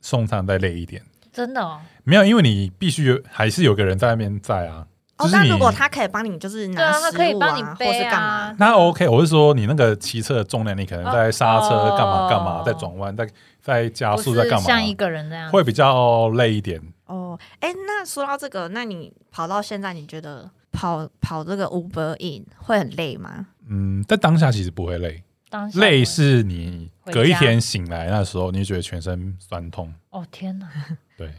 [0.01, 1.03] 送餐再累一点。
[1.31, 1.79] 真的哦。
[2.05, 4.87] 没有，因为你必须有还是有个人在那边载啊。
[5.19, 8.57] 哦，就是你那如果他可以帮你，就是对啊，他拿食物可以帮你或是背干嘛啊？。
[8.59, 13.29] 那 OK，我是说你那个骑车的重量，你可能在刹车哦干嘛干嘛，在转弯，在
[13.61, 16.81] 在加速，在干嘛，像一个人那样，会比较累一点。
[17.07, 23.49] 哦，哎，那说到这个，那你跑到现在，你觉得跑跑这个 Uber In 会很累吗？
[23.69, 29.93] 嗯，在当下其实不会累，当下累是你隔一天醒来那时候，你就觉得全身酸痛。
[30.11, 30.69] 哦天哪，
[31.19, 31.33] 对，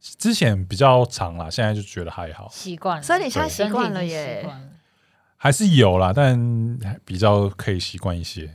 [0.00, 4.46] 之前比较长啦，现在就觉得还好，习惯了，所以你现在习惯了耶
[5.36, 8.54] 还是有啦，但比较可以习惯一些。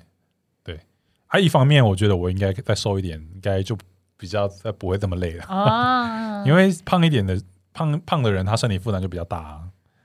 [0.63, 0.79] 对，
[1.25, 3.75] 啊，一方面我觉得我应该再瘦一点，应该就
[4.17, 5.43] 比较再不会这么累了。
[5.45, 7.41] 啊， 因为胖一点的
[7.73, 9.61] 胖胖的人，他身体负担就比较大、啊。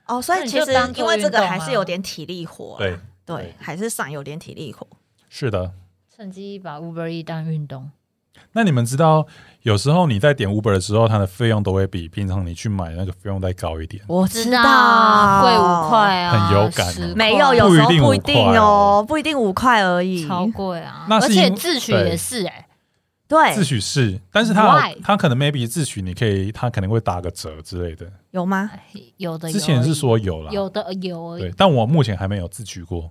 [0.07, 4.85] 哦，所以其实因为这个还是有点体力活啦，对，对对，还是算有点体力活。
[5.29, 5.71] 是的。
[6.13, 7.89] 趁机把 Uber E 当运动，
[8.51, 9.25] 那你们知道，
[9.63, 14.03] 有时候你在点 Uber 的时候，它的费用都会比平常你去买那个费用再高一点。
[14.07, 20.27] 我知道贵五，块啊，很有感哦10块没有，有时候不一定不一定哦哦，不一定五块而已。
[20.27, 22.67] 超贵啊，而且自取也是哎，
[23.31, 24.93] 对自，取是，但是他 Why？
[25.01, 28.05] 他可能 maybe 自取你可以，他可能会打个折之类的。
[28.31, 28.69] 有吗？
[29.15, 33.09] 有的有之前是说有啦，有的有而已对，但我目前还没有自取过，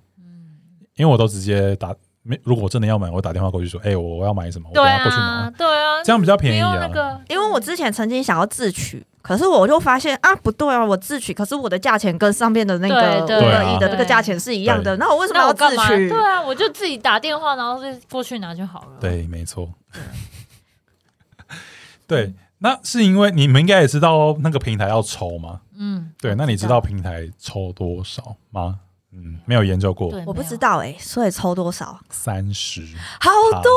[0.96, 15.66] 因为我都直接打没，如果我真的要买，我打电话过去说，哎、我我要买什么，我等对一下过去啊拿，对啊，这样比较便宜啊不用那个，因为我之前曾经想要自取，可是我就发现啊，不对啊，我自取，可是我的价钱跟上面的那个五对对二一的对这个价钱是一样的，那我为什么要自？
[15.86, 16.18] 取对？
[16.18, 19.66] 啊，我就自己打电话，然后就过去拿就好了。，对，没错，
[22.06, 28.80] 对，那是因为你们应该也知道那个平台要抽吗，嗯，对，那你知道平台抽多少吗？
[29.12, 32.00] 嗯，没有研究过，我不知道哎、所以抽多少？
[32.10, 32.86] 三十
[33.20, 33.72] 好多，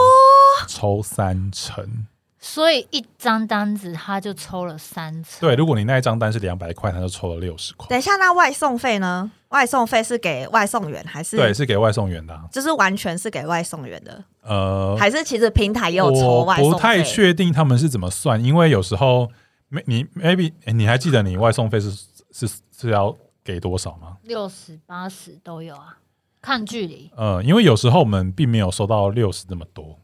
[0.67, 2.05] 抽三成，
[2.39, 5.39] 所以一张单子他就抽了三成。
[5.41, 9.31] 对，如果你那一张单是两百块，他就抽了六十块，等一下，那外送费呢？
[9.53, 11.37] 外送费是给外送员还是？
[11.37, 16.73] 对，，是给外送员的啊、就是完全是给外送员的，呃，还是其实平台也有抽我外送费？
[16.73, 19.29] 不太确定他们是怎么算，因为有时候
[19.69, 21.91] 没你 maybe 诶你还记得你外送费是
[22.31, 24.17] 是是要给多少吗？
[24.23, 25.97] 六十八十都有啊，
[26.41, 27.11] 看距离。
[27.15, 29.99] 呃，因为有时候我们并没有收到六十这么多，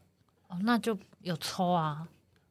[0.48, 2.06] 哦，那就有抽啊，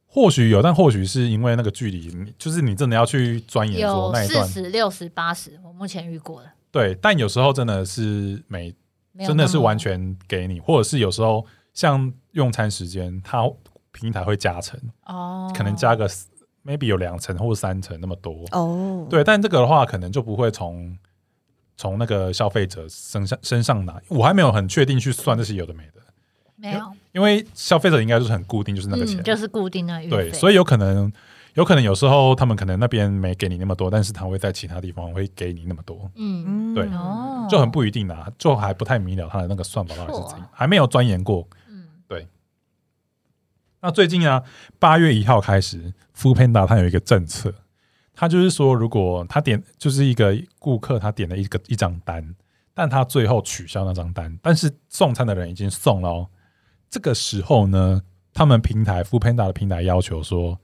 [0.06, 8.74] 或许有，但或许是因为那个距离，就是你真的要去钻研说有那一段，四十六十八十，我目前遇过的，对，但有时候真的是每
[9.12, 13.50] 没有真的是完全给你，或者是有时候像用餐时间，它
[13.92, 16.08] 平台会加成，哦，可能加个
[16.64, 20.96] maybe 有两层或三层那么多，哦。，对，但这个的话，可能就不会从
[21.76, 24.00] 从那个消费者身上身上拿。
[24.10, 26.02] 我还没有很确定去算这些有的没的，
[26.56, 29.20] 没有，因为消费者应该就是很固定，就是那个钱。
[29.20, 31.12] 嗯，就是固定的运对，所以有可能
[31.56, 41.48] 有可能有时候他们可能那边没给你那么多，但是他会在其他地方会给你那么多，嗯，嗯对哦，就很不一定啊，就还不太明了他的那个算法到底是怎样还没有钻研过。
[41.68, 42.28] 嗯，对。
[43.82, 44.44] 那最近啊，
[44.78, 47.54] 八月一号开始 f o o Panda 它有一个政策，
[48.14, 52.36] 它就是说，如果他点就是一个顾客他点了一个一张单，
[52.74, 56.30] 但他最后取消那张单，但是送餐的人已经送了、哦，
[56.90, 58.02] 这个时候呢，
[58.34, 60.60] 他们平台 f o o Panda 的平台要求说，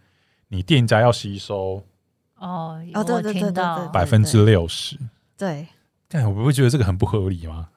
[0.50, 1.84] 你店家要吸收
[2.38, 4.98] 哦，哦对我对对对听到百分之六十。
[5.38, 5.68] 对，
[6.08, 7.70] 但我不会觉得这个很不合理吗？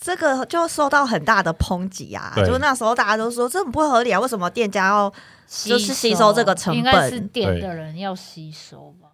[0.00, 2.32] 这个就受到很大的抨击啊！
[2.34, 2.46] 对。
[2.46, 5.12] 就那时候大家都说这很不合理啊，为什么店家要
[5.48, 6.78] 就是吸收这个成本？
[6.78, 9.08] 应该是本点的人要吸收吧，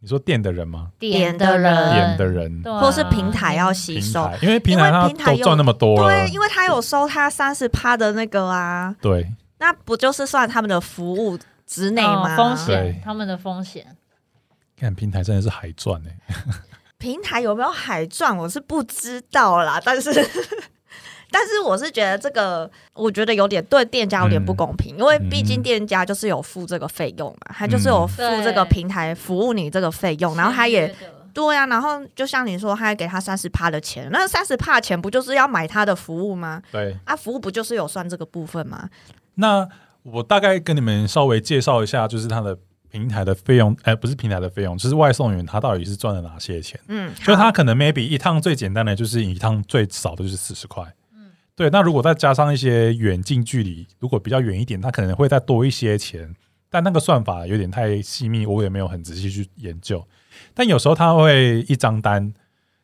[0.00, 0.90] 你说店的人吗？
[0.98, 1.94] 点的的人。
[1.94, 2.80] 点的人，啊。
[2.80, 4.30] 或是平台要吸收？
[4.42, 4.90] 因为平台。
[4.90, 9.26] 因为平台有都赚那么多了，对，因为他有收他三十趴的那个啊，对。
[9.58, 12.34] 那不就是算他们的服务之内吗？
[12.34, 13.96] 哦风险，他们的风险，
[14.78, 16.34] 看平台真的是海赚哎、
[16.98, 20.10] 平台有没有海赚，我是不知道啦， 但是。
[21.30, 30.94] 但是我是觉得这个，我觉得有点对店家有点不公平，因为毕竟店家就是有付这个费用嘛，他就是有付这个平台服务你这个费用，然后他也
[31.32, 36.62] 对啊，然后就像你说，他还给他三十趴的钱，那三十趴钱不就是要买他的服务吗？
[36.70, 38.88] 对，啊，服务不就是有算这个部分吗？
[39.34, 39.68] 那
[40.04, 42.56] 我大概跟你们稍微介绍一下，就是它的
[42.90, 46.78] 平台的费用，哎、不是平台的费用，就是外送员他到底是赚了哪些钱？
[46.86, 51.68] 嗯，就他可能 maybe 一趟最简单的就是一趟最少的就是四十块，嗯，对。
[51.70, 56.32] 那如果再加上一些远近距离，如果比较远一点，他可能会再多一些钱，
[56.70, 60.06] 但那个算法有点太细密，我也没有很仔细去研究。
[60.52, 62.32] 但有时候他会一张单，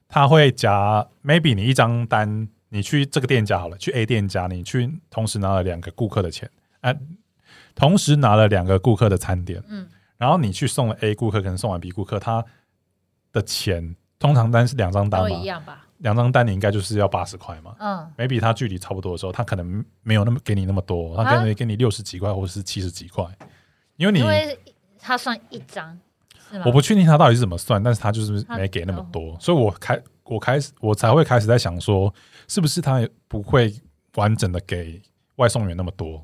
[0.08, 6.94] 他会夹 maybe 你一张单，你去这个店家好了，去 A 店家，你去同时拿了两个顾客的钱，啊、
[7.74, 12.44] 同时拿了两个顾客的餐点，嗯，然后你去送了 A 顾客，可能送完 B 顾客，他
[13.32, 17.74] 的钱通常单是两张单都嘛，一样吧，两张单你应该就是要八十块嘛。
[17.78, 23.24] 嗯，maybe 他距离差不多的时候，他可能没有那么给你那么多，他可能给你六十几块或者是七十几块，
[23.96, 24.58] 因为你因为
[24.98, 25.98] 他算一张，
[26.50, 26.64] 是吗？
[26.66, 32.12] 我不确定他到底是怎么算，但是他就是没给那么多，所以我开我开始我才会开始在想说，
[32.48, 33.74] 是不是他不会
[34.16, 35.00] 完整的给
[35.36, 36.22] 外送员那么多，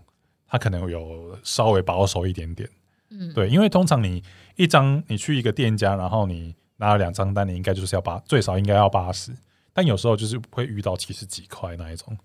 [0.49, 2.69] 他可能有稍微保守一点点。
[3.11, 4.23] 嗯，对，因为通常你
[4.57, 9.33] 一张你去一个店家，然后你拿了两张单，你应该就是要八最少应该要八十，
[9.73, 12.19] 但有时候就是会遇到七十几块那一种，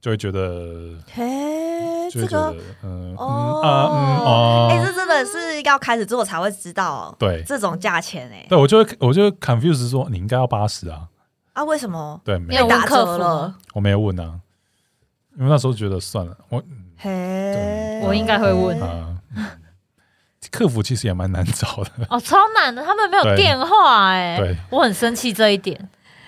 [0.00, 7.42] 就会觉得嘿，这就会觉得个嗯嗯哦，啊嗯哦，哎、这真的是要开始做才会知道对。
[7.46, 11.08] 这种价钱哎、对，我就会我就 confuse 说你应该要八十啊，
[11.52, 12.20] 啊，为什么？
[12.24, 12.66] 对，没有。
[12.66, 13.54] 打客服折了？
[13.72, 14.40] 我没有问啊，
[15.36, 16.60] 因为那时候觉得算了，我
[17.04, 18.80] 嘿，我应该会问。
[18.80, 19.14] 啊、
[20.50, 25.78] 客服其实也蛮难找的，哦，超难的，他们没有对电话哎、对，我很生气这一点，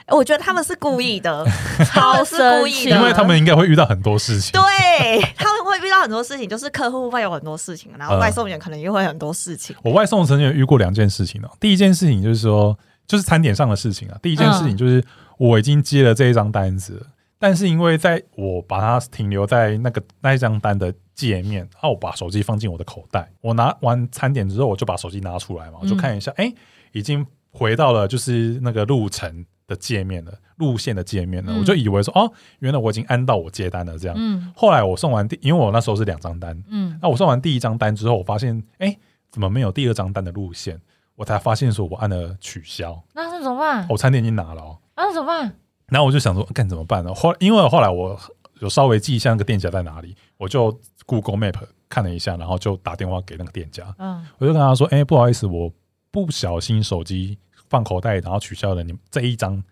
[0.08, 1.46] 我觉得他们是故意的，
[1.90, 8.20] 他们是故意的，因为他们应该会遇到很多事情，对他们会遇到很多事情，就是客户会有很多事情，然后嗯。
[8.20, 9.74] 外送员可能也会很多事情。
[9.82, 11.48] 我外送曾经有遇过两件事情哦。
[11.58, 14.18] 第一件事情就是说，就是餐点上的事情啊。
[14.20, 15.02] 第一件事情就是
[15.38, 17.06] 我已经接了这一张单子了，
[17.38, 26.52] 但是因为在我把它停留在那个那一张单的界面，啊，我把手机放进我的口袋，我拿完餐点之后，我就把手机拿出来嘛，我就看一下，哎、
[26.92, 34.16] 已经回到了就是那个路程的界面了，路线的界面了，嗯我就以为说，哦，原来我已经按到我接单了这样。
[34.18, 38.96] 嗯后来我送完第，因为我那时候是两张单，嗯，那我送完第一张单之后，我发现，哎、
[39.30, 40.80] 怎么没有第二张单的路线？
[41.16, 43.86] 我才发现说我按了取消，那是怎么办？
[43.88, 45.56] 我餐点已经拿了、哦，那怎么办？
[45.88, 47.14] 然后我就想说，干怎么办呢？
[47.14, 48.18] 后因为后来我
[48.60, 51.54] 有稍微记一下那个店家在哪里，我就 Google Map
[51.88, 55.72] 看了一下，然后就打电话给那个店家，嗯我就跟他说，哎、不好意思，我
[56.10, 59.62] 不小心手机放口袋，然后取消了你这一张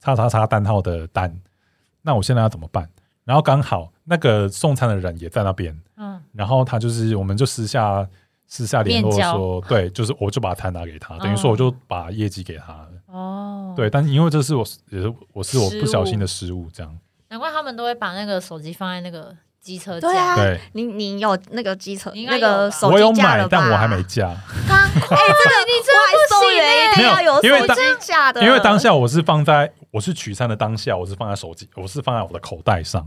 [0.00, 1.40] 叉叉叉单号的单，
[2.02, 2.88] 那我现在要怎么办？
[3.24, 8.04] 然后刚好那个送餐的人也在那边，嗯，然后他就是，我们就私下
[8.48, 12.88] 私下联络说，对，就是我就把餐拿给他，等于说我就把业绩给他了。
[13.12, 16.98] 哦，对，，但是因为这是我也是我是我不小心的失误，这样。
[17.28, 20.08] 难怪他们都会把那个手机放在那个机车架。
[20.08, 20.60] 对啊，对。
[20.72, 23.48] 你你有那个机车你应该有吧那个手我有买机架了，吧？
[23.50, 33.06] 但我还没架， 哎，这个你真外的不行送员一哎定要有没有因为当手机架的，因为当下我是放在我是取餐的当下，我是放在手机，我是放在我的口袋上。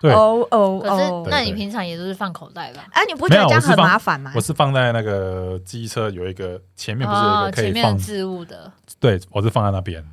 [0.00, 2.86] 对，哦哦可是哦，那你平常也都是放口袋吧？
[2.92, 4.40] 哎，你不觉得这样很麻烦吗我？
[4.40, 10.04] 是放在那个机车有一个前面不是有一哦，个可以放前面的，置物的，对我是放在那边。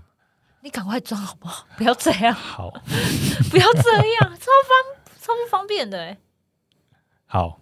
[0.62, 1.65] 你赶快装好不好？
[1.78, 2.69] 不要这样，好，
[3.50, 6.17] 不要这样， 超方超不方便的哎。
[7.26, 7.60] 好，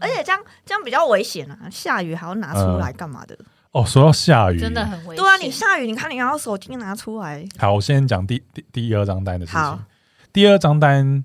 [0.00, 1.68] 而且这样这样比较危险啊！
[1.70, 3.36] 下雨还要拿出来干嘛的？
[3.72, 5.22] 哦，说到下雨，真的很危险。
[5.22, 9.84] 对啊，你下雨，你看你要手机拿出来，好，我先讲第第第二张单的事好情。
[10.36, 11.24] 第二张单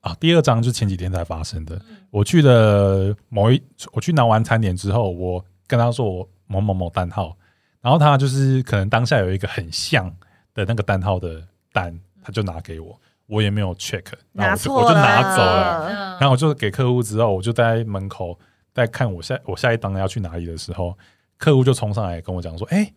[0.00, 1.78] 啊，第二张就是前几天才发生的。
[2.08, 7.36] 我去的某一，我去拿完餐点之后，我跟他说我某某某单号，
[7.82, 10.08] 然后他就是可能当下有一个很像
[10.54, 15.88] 的那个单号的单，他就拿给我，我也没有 check，然后我就我就，拿走了。
[15.90, 15.94] 嗯。
[16.12, 18.38] 然后我就给客户之后，我就在门口
[18.72, 20.96] 在看我下我下一单要去哪里的时候，
[21.36, 22.94] 客户就冲上来跟我讲说：“哎、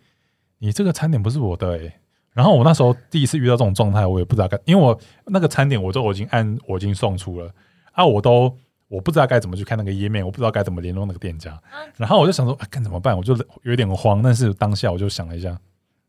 [0.60, 2.00] 你这个餐点不是我的哎、
[2.36, 4.96] 然后我那时候第一次遇到这种状态，我也不知道该，因为我
[5.26, 7.50] 那个餐点我都我已经按我已经送出了
[7.94, 8.56] 啊，我都
[8.90, 11.58] 我不知道该怎么去看那个页面，我不知道该怎么联络那个店家，
[11.96, 13.18] 然后我就想说，啊该、怎么办？
[13.18, 15.58] 我就有点慌，但是当下我就想了一下，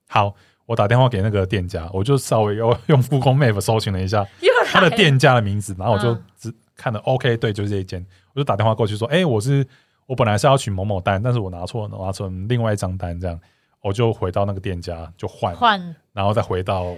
[0.08, 0.34] 好，
[0.66, 4.26] 我打电话给那个店家，我就稍微用用 Google Map 搜寻了一下，
[4.66, 6.24] 他的店家的名字，然后我就嗯。
[6.38, 9.66] 只看了 OK，对，就是这一间，我就打电话过去说，哎、我是
[10.04, 13.40] 我本来是要取某某单，但是我拿错了，拿成另外一张单，这样。
[13.80, 16.94] 我就回到那个店家就换，换，然后再回到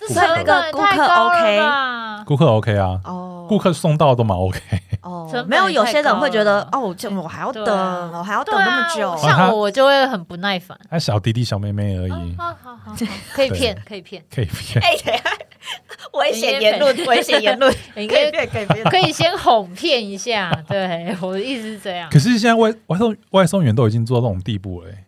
[0.00, 2.24] 这所以那个顾客 OK 吧？
[2.26, 4.58] 顾客 OK 啊，哦，顾客送到都蛮 OK，
[5.02, 8.10] 哦没有有些人高会觉得哦，这我还要等，啊。
[8.12, 9.16] 我还要等那么久。
[9.18, 10.76] 像我我就会很不耐烦。
[10.90, 12.94] 哎，小弟弟小妹妹而已，好好好，
[13.32, 14.82] 可以对骗，可以骗，可以骗。
[16.14, 18.84] 危险言论， 危险言论，你可以 可以骗，可以骗。
[18.90, 20.50] 可以先哄骗一下。
[20.68, 22.08] 对，我的意思是这样。
[22.10, 22.18] 可。
[22.18, 25.04] 是现在外外送外送员都已经做到这种地步了、欸，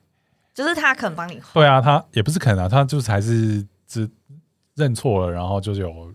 [0.58, 4.10] 就是他肯帮你对啊，他也不是肯啊，他就是还是只
[4.74, 6.12] 认错了，然后就有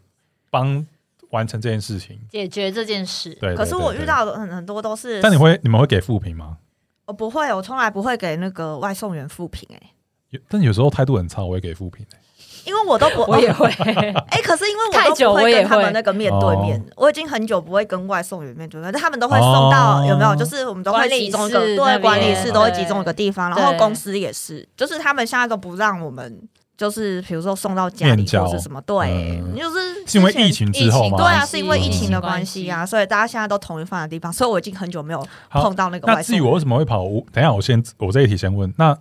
[0.49, 0.85] 帮
[1.29, 2.19] 完成这件事情。
[2.29, 6.57] 解决这件事，对，可是我遇到的很很多都是，但你会你们会给负评吗？
[7.05, 9.93] 我不会，我从来不会给那个外送员负评哎，
[10.31, 12.17] 有但有时候态度很差，我会给负评、欸。
[12.65, 13.67] 因为我都不， 我也会。
[13.67, 20.35] 哎、可是因为我都不会久我也会跟他们那个面对面，我已经很久不会跟外送员面对面，但他们都会送到、哦有没有？
[20.35, 26.41] 就是我们都会集中对管理室都会集中一个地方，然后公司也是，就是他们现在都不让我们，
[26.77, 29.07] 就是比如说送到家里或是什么，对，
[29.41, 31.17] 嗯就是是因为疫情之后吗？
[31.17, 36.17] 对啊，是因为疫情的嗯关系啊，所以大家现在都统一放在地方，所以我已经很久没有碰到那个外送员。
[36.17, 38.73] 那至于我为什么会跑，我等一下我先我这一题先问。
[38.77, 38.97] 那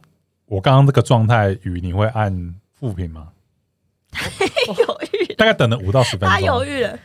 [0.46, 3.28] 我刚刚这个状态语，你会按负评吗？
[4.66, 6.64] 犹豫，大概等了五到十分钟他犹。
[6.64, 6.98] 豫了。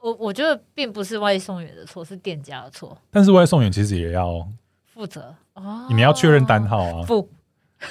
[0.00, 4.46] 我我觉得并不是外送员的错，是店家的错，但是外送员其实也要，
[4.94, 5.86] 负责哦。
[5.88, 7.02] 你们要确认单号啊。
[7.06, 7.28] 付。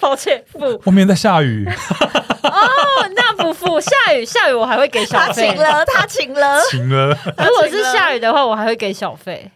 [0.00, 3.80] 抱歉，付外面在下雨，哦，那不付。
[3.80, 5.62] 下雨，下雨我还会给小费他费请。
[5.62, 6.60] 了，他请了。
[6.70, 7.08] 请了。
[7.38, 9.50] 如果是下雨的话，我还会给小费，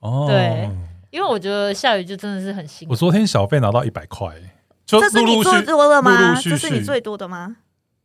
[0.00, 0.70] 哦，对
[1.10, 2.96] 因为我觉得下雨就真的是很辛苦我。
[2.96, 4.32] 昨天小费拿到一百块，
[4.86, 6.20] 就这是你最多的吗？
[6.20, 7.56] 陆陆续这是你最多的吗？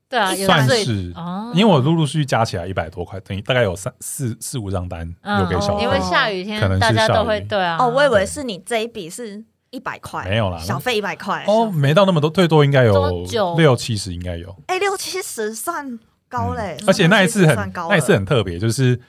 [0.09, 7.77] 对啊，有算是，哦，因为我陆陆续续加起来一百多块，等于大概有三四四五张单嗯有给小费因为，下雨天可能大家都会对啊。
[7.79, 11.45] 哦，我以为是你这一笔是一百块，没有啦小费一百块。
[11.47, 13.23] 哦，没到那么多，最多应该有
[13.55, 14.53] 六七十，应该有。
[14.67, 18.99] 哎，六七十算高嘞，而且那一次很高那一次很特别，就是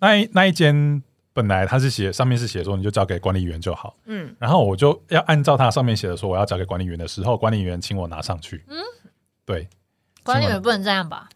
[0.00, 1.02] 那一那一间
[1.34, 8.64] 本来他是写上面是写说你就交给管理员就好，嗯，然后我就要按照他上面写的说我要交给管理员的时候，管理员请我拿上去。
[8.68, 8.76] 嗯，
[9.44, 9.68] 对，
[10.22, 11.28] 管理员不能这样吧？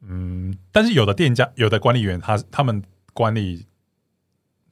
[0.00, 3.66] 嗯，但是有的店家有的管理员他他们管理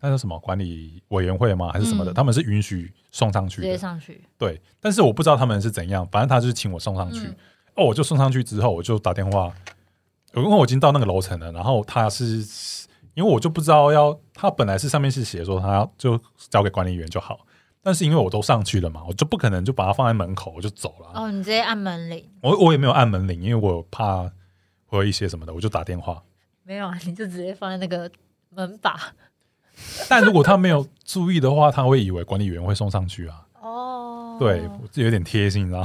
[0.00, 1.70] 那叫什么管理委员会吗？
[1.72, 2.12] 还是什么的？
[2.12, 3.76] 嗯他们是允许送上直接。
[3.76, 4.24] 上去。
[4.38, 7.26] 对，但是我不知道他们是怎样，反正他就是请我送上去。
[7.26, 7.36] 嗯
[7.74, 9.52] 哦，我就送上去之后，我就打电话，
[10.32, 12.42] 因为我已经到那个楼层了，然后他是
[13.16, 17.40] 因为我就不知道要，他本来是上面是写说他要就交给管理员就好，
[17.82, 21.08] 但是因为我都上去了嘛，我就不可能就把它放在门口我就走了。
[21.14, 22.22] 哦，你直接按门铃？
[22.42, 24.30] 我我也没有按门铃，因为我怕
[24.84, 26.22] 会有一些什么的，我就打电话。
[26.62, 28.10] 没有啊，你就直接放在那个
[28.50, 28.94] 门把。
[30.10, 33.46] 但如果他没有注意的话，他会以为管理员会送上去啊。
[33.62, 34.62] 哦，对，
[34.92, 35.82] 这有点贴心，你知道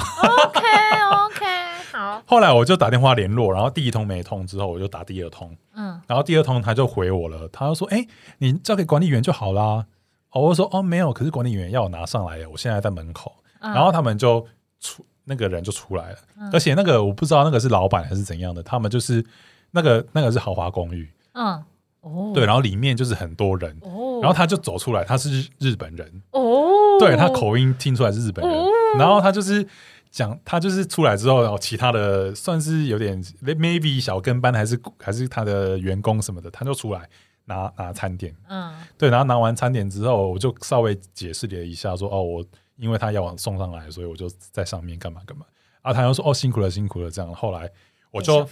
[2.26, 8.06] 后来我就打电话联络，然后第一通没通之后，我就打第二通，嗯，然后第二通他就回我了，他就说：“哎、
[8.38, 9.86] 你交给管理员就好啦。”
[10.32, 13.34] 哦，我说：“哦，没有，可是管理员要我拿上来，我现在在门口。
[13.60, 13.74] 嗯。
[13.74, 14.46] 然后他们就
[14.80, 16.50] 出那个人就出来了，嗯。
[16.54, 19.24] 而且那个我不知道那个是老板还是怎样的，他们就是
[19.72, 21.62] 那个那个是豪华公寓，嗯，
[22.02, 28.68] 哦，对，然后里面就是很多人，哦，然后他就走出来，他是日日本人，哦，对他口音听出来是日本人，哦。
[28.98, 29.66] 然后他就是
[30.12, 37.10] 讲，他就是出来之后，然后其他的算是有点 maybe 小跟班还是还是他的员工什么的，他就出来
[37.46, 38.74] 拿拿餐点，嗯。
[38.98, 42.46] 对，然后拿完餐点之后，我就稍微解释了一下说，哦，我
[42.76, 45.46] 因为他要我送上来，所以我就在上面干嘛干嘛，
[45.82, 47.72] 啊，他又说哦辛苦了辛苦了这样，后来
[48.12, 48.48] 我就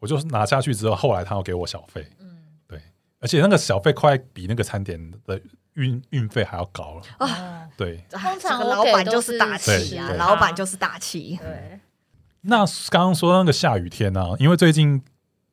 [0.00, 2.36] 我就拿下去之后，后来他要给我小费，嗯。
[2.66, 2.82] 对，
[3.20, 5.40] 而且那个小费快比那个餐点的
[5.76, 8.04] 运运费还要高了，啊，对。
[8.10, 11.38] 哎通常老板就是大气啊，老板就是大气。
[11.40, 11.80] 对，
[12.42, 12.58] 那
[12.90, 15.02] 刚刚说那个下雨天呢、因为最近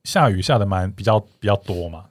[0.03, 2.05] 下雨下的蛮比较比较多嘛，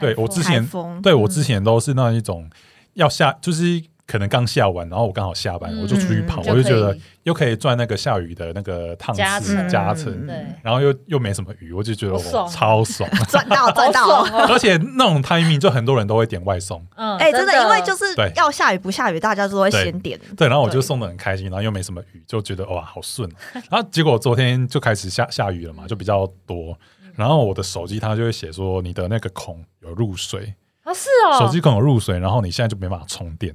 [0.00, 0.68] 对我之前
[1.02, 2.50] 对我之前都是那一种
[2.94, 12.46] 要下，就是可能刚下完，然后我刚好下班，嗯我就出去跑，就我就觉得以又可以赚那个下雨的那个烫刺加成加成，嗯对，然后又又没什么雨，我就觉得我爽。
[12.46, 14.22] 哇超爽， 赚到赚到。
[14.48, 18.32] 而且那种 timing 就很多人都会点外送，嗯，哎，真的，因为就是对。
[18.34, 19.84] 要下雨不下雨，大家都会对。
[19.84, 20.18] 先点。
[20.34, 23.30] 对，然后我就对送的很开心，然后又没什么雨，就觉得哇好顺。
[23.70, 26.74] 然后结果昨天就开始下下雨了嘛，就比较多。
[27.14, 30.54] 然后我的手机它就会写说你的那个孔有入水，
[30.84, 33.54] 哦是哦，手机孔有入水，然后你现在就没办法充电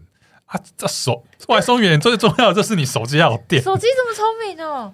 [0.54, 0.62] 啊。
[0.78, 3.62] 这手外送员最重要的就是你手机要有电。
[3.62, 4.94] 手机这么聪明哦，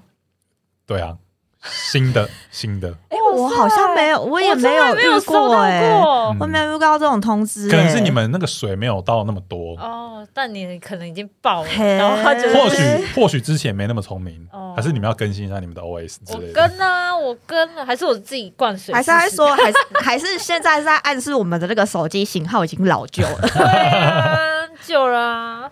[0.88, 1.18] 对啊，
[1.64, 7.70] 新的新的，哎我好像没有，我也没有遇过嗯我没有遇到这种通知。
[7.70, 12.82] 可能是哎你们那个水没有到那么多，哦，但你可能已经爆了，然后他就或许
[13.16, 16.54] 或许之前没那么聪明哦，还是你们要更新一下你们的 OS 之类的。
[16.54, 19.02] 跟啊，我跟了，还是我自己灌水还？
[19.04, 23.42] 是在说，还是还是现在在暗示我们的那个手机型号已经老旧了。
[23.42, 25.20] 对啊，久了。
[25.20, 25.72] 啊，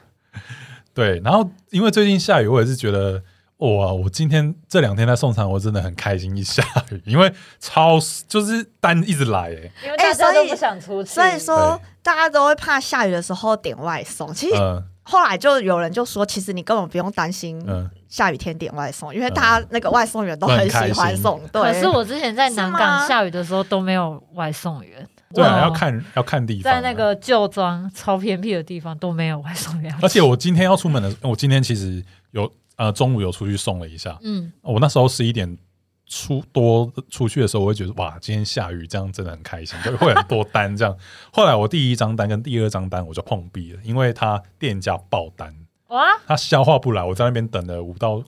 [0.93, 3.22] 对，然后因为最近下雨，我也是觉得
[3.58, 6.36] 哇，我今天这两天在送餐，我真的很开心。
[6.36, 14.34] 一下雨，因为超就是单一直来，哎，因为哎所以大家都不想出去，所以说，大家都会怕下雨的时候点外送。
[14.34, 14.84] 其实嗯。
[15.10, 21.39] 后来就有人就说，其实你根本不用担心嗯，下雨天点外送，因为大家那个外送员都很喜欢送。
[21.47, 35.57] 对，可是我之前在南港下雨的时候都没有外送员，对啊，要看要看地方啊，在那个旧庄超偏僻的地方都没有外送员，而且我今天要出门的，我今天其实有呃中午有出去送了一下，嗯，我那时候十一点
[36.05, 40.97] 出多出去的时候，我会觉得哇，今天下雨，这样真的很开心，就会很多单这样。
[41.34, 45.53] 后来我第一张单跟第二张单我就碰壁了，因为他店家爆单，
[45.88, 48.23] 哇，他消化不来，我在那边等了五到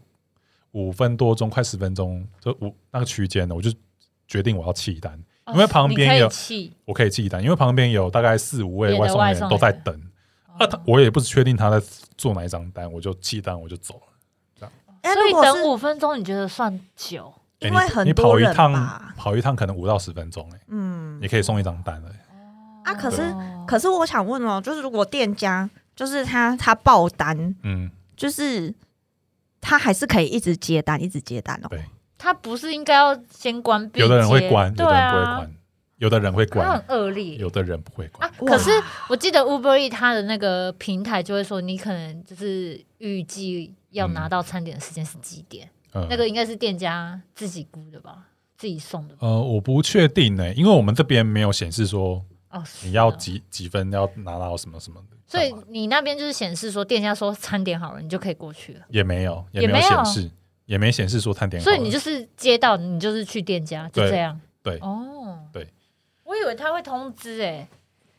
[0.72, 3.72] 五分多钟，快十分钟，就五那个区间呢，我就
[4.28, 6.30] 决定我要弃单，哦因为旁边有
[6.86, 9.94] 我可以弃单，因为旁边有大概四五位外送员都在等。
[10.58, 11.82] 啊，他我也不确定他在
[12.18, 14.02] 做哪一张单，我就弃单，我就走了。
[14.60, 14.74] 这样
[15.04, 17.34] 所以哎如果等五分钟你觉得算久？
[17.60, 22.10] 欸因为你你很多人跑一趟跑一趟可能五到十分钟，哎，嗯你可以送一张单了。
[22.86, 28.74] 啊，可是哦可是我想问哦，就是如果店家就是他他爆单，嗯，就是
[29.60, 31.68] 他还是可以一直接单，一直接单哦。
[31.70, 31.84] 对，
[32.30, 34.00] 他不是应该要先关闭？
[34.00, 35.52] 有的人会关，有的人不会啊，关，
[35.98, 38.36] 有的人会他关很，恶劣有的人不会关啊。。
[38.46, 38.70] 可是
[39.10, 45.68] 我记得 Uber E 它的那个平台就会说，你可能就是预计要拿到餐点的时间是几点？
[45.94, 48.16] 嗯那个应该是店家自己估的吧，
[48.56, 49.28] 自己送的吧？
[49.28, 58.82] 呃，我不确定呢，因为我们这边没有显示说哦，你要啊几几分要拿到什么什么的，所以你那边就是显示说店家说餐点好了，你就可以过去了。
[58.90, 60.32] 也没有，也没有显示，
[60.70, 61.60] 也没显示说探点。
[61.60, 64.40] 所以你就是接到，你就是去店家，就这样。
[64.62, 65.68] 对哦，对，
[66.24, 67.68] 我以为他会通知哎，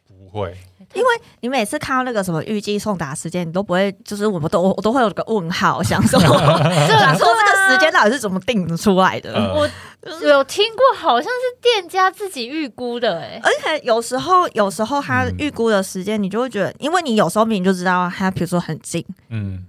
[0.08, 0.56] 不会，
[0.94, 1.08] 因为
[1.42, 9.32] 你每次看到那个什么预计送达时间，你都不会，就是我们都我都会有个问号， 想说想这说这个时间到底是怎么定出来的？
[9.32, 13.38] 呃 我有听过，好像是店家自己预估的哎。
[13.44, 19.64] 而且有时候，有时候他嗯预估的时间，你就会觉得，因为你有时候明明就知道他，比如说很近，嗯，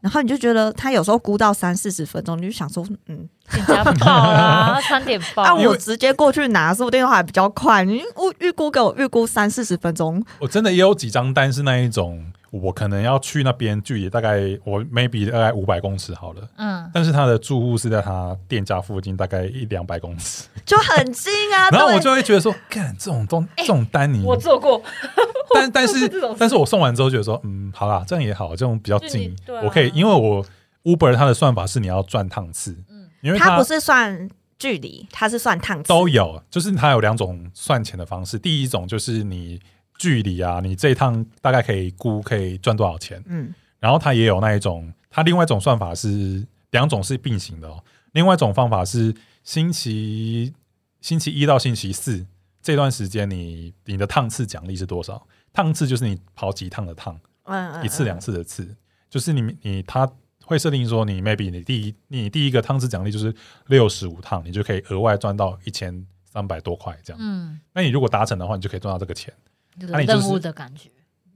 [0.00, 7.84] 然后你就觉得他有时候估到三四十分钟，你就想说，嗯，店家爆啊，三点爆 啊，我直接过去拿，说不定还比较快。
[7.84, 8.02] 你预
[8.38, 16.48] 预估给我预估三四十分钟，我真的也有几张单是那一种，我可能要去那边，距离大概我 maybe 大概五百公尺好了。
[16.56, 21.68] 嗯，但是他的住户是在他店家附近，大概一两百公尺，就很近啊。
[21.72, 24.82] 然后我就会觉得说，干这种东这种单你，我做过，
[25.54, 30.44] 但但是 但是我送完之后觉得说，嗯，好啦，这样也好，这种比较近我可以，因为我
[30.84, 33.08] Uber 它的算法是你要赚趟次，嗯。
[33.20, 35.88] 因为它不是算距离，它是算趟次。
[35.90, 39.60] 都有，就是它有两种算钱的方式，第一种就是你
[40.00, 47.84] 距离啊，你这一趟大概可以估可以赚多少钱，嗯，然后它也有那一种，它另外一种算法是两种是并行的哦。
[48.12, 50.54] 另外一种方法是星期
[51.02, 52.26] 星期一到星期四
[52.62, 55.26] 这段时间你，你的趟次奖励是多少？
[55.52, 58.74] 趟次就是你跑几趟的趟，嗯嗯一次两次的次，
[59.10, 60.10] 就是你你他
[60.46, 63.34] 会设定说你 maybe 你第一你第一个趟次奖励就是
[63.66, 67.20] 六十五趟，你就可以额外赚到一千三百多块这样。
[67.22, 69.34] 嗯，那你如果达成的话，你就可以赚到这个钱。
[69.80, 70.90] 就是任务的感觉，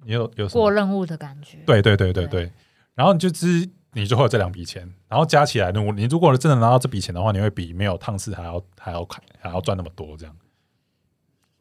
[0.04, 1.58] 你有有过任务的感觉。
[1.66, 2.44] 对对对对对。
[2.46, 2.52] 对，
[2.94, 10.36] 然后你就知你就会有这两笔钱，然后加起来，如果你如果真的拿到这笔钱的话，你会比没有趟次还要还要快还要赚那么多这样。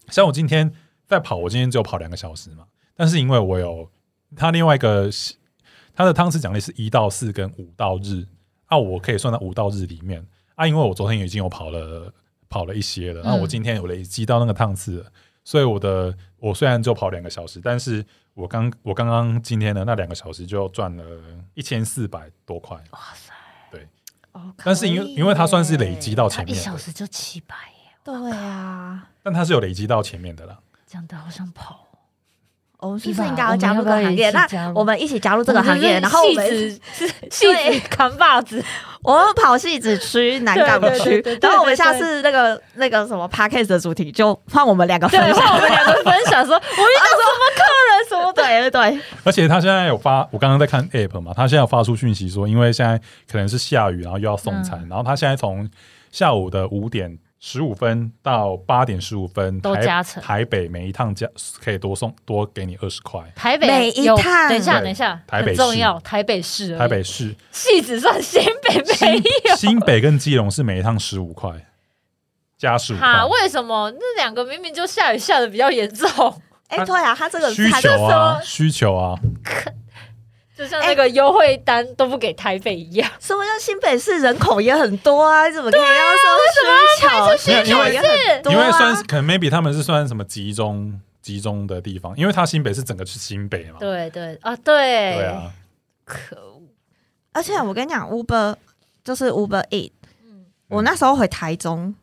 [0.10, 0.72] 像我今天
[1.08, 2.66] 在跑，我今天只有跑两个小时嘛，
[2.96, 3.90] 但是因为我有
[4.36, 5.10] 它另外一个
[5.94, 8.26] 它的趟次奖励是一到四跟五到日，
[8.66, 10.26] 啊，我可以算到五到日里面
[10.56, 12.12] 啊，因为我昨天已经有跑了
[12.50, 15.12] 跑了一些了，然后我嗯今天有累积到那个趟次了，
[15.44, 21.04] 所以我的我虽然就跑两个小时，但是我刚我刚刚今天的那两个小时就赚了
[21.54, 23.34] 一千四百多块，哇塞，
[24.32, 30.60] 哦但是因为因为它算是累积到前面一，小时就七百耶，对啊，但它是有累积到前面的啦。
[30.86, 31.83] 讲的好想跑。
[32.84, 34.30] 我们是不是应该要加入这个行业？
[34.32, 38.64] 那我们一起加入这个行业，然后我们戏子 戏子扛把子，
[39.02, 45.48] 我们跑戏子区、南港区然后我们下次那个那个什么 podcast 的主题就换我们两个分对，享。
[45.48, 53.00] 换我们两个分享说， 我遇到什么客人什么的，对对对，而且他现在有发，我刚刚在看 app 嘛，他现在有发出讯息说，因为现在
[53.32, 54.90] 可能是下雨，然后又要送餐，嗯。
[54.90, 55.70] 然后他现在从
[56.12, 60.24] 下午的五点十五分到八点十五分，台都加成。
[60.24, 61.28] 台北每一趟加
[61.62, 64.48] 可以多送多给你二十块，台北每一趟。
[64.48, 69.56] 等一下，等一下，台北重要，台北市，台北市、戏子算新北没有。
[69.58, 71.52] 新北跟基隆是每一趟十五块，
[72.58, 73.06] 加十五块。
[73.06, 73.92] 哈，，为什么？
[73.92, 76.10] 那两个明明就下雨下的比较严重？
[76.70, 79.20] 哎，对啊，他这个需求啊，需求啊，
[80.64, 83.12] 就像那个优惠单都不给台北一样。
[83.20, 85.46] 什么叫新北市人口也很多啊？
[85.48, 87.52] 你怎么可以要说需求？
[87.52, 95.52] 没有因为需求也很多啊因为算是可能 maybe 他们是算什么集中集中的地方，因为它新北是整个是新北嘛，对对啊，对，对啊，
[96.06, 96.62] 可恶。
[97.34, 98.56] 而且我跟你讲，Uber
[99.04, 99.92] 就是 Uber E，
[100.24, 101.94] 嗯我那时候回台中，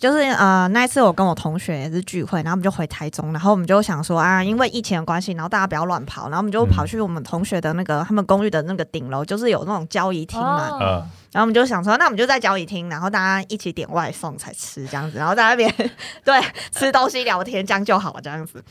[0.00, 15.72] 就是呃那一次我跟我同学也是聚会，然后我们就回台中，然后我们就想说啊，因为疫情的关系，然后大家不要乱跑，然后我们就跑去我们同学的那个他们公寓的那个顶楼，就是有那种交易厅嘛，哦然后我们就想说，那我们就在交易厅，然后大家一起点外送才吃这样子，然后在那边
[16.24, 16.40] 对
[16.72, 18.64] 吃东西聊天，这样就好这样子。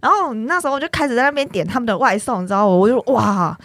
[0.00, 2.80] 然后那时候我就开始在那边点他们的外送，你知道我？
[2.80, 3.58] 我就哇，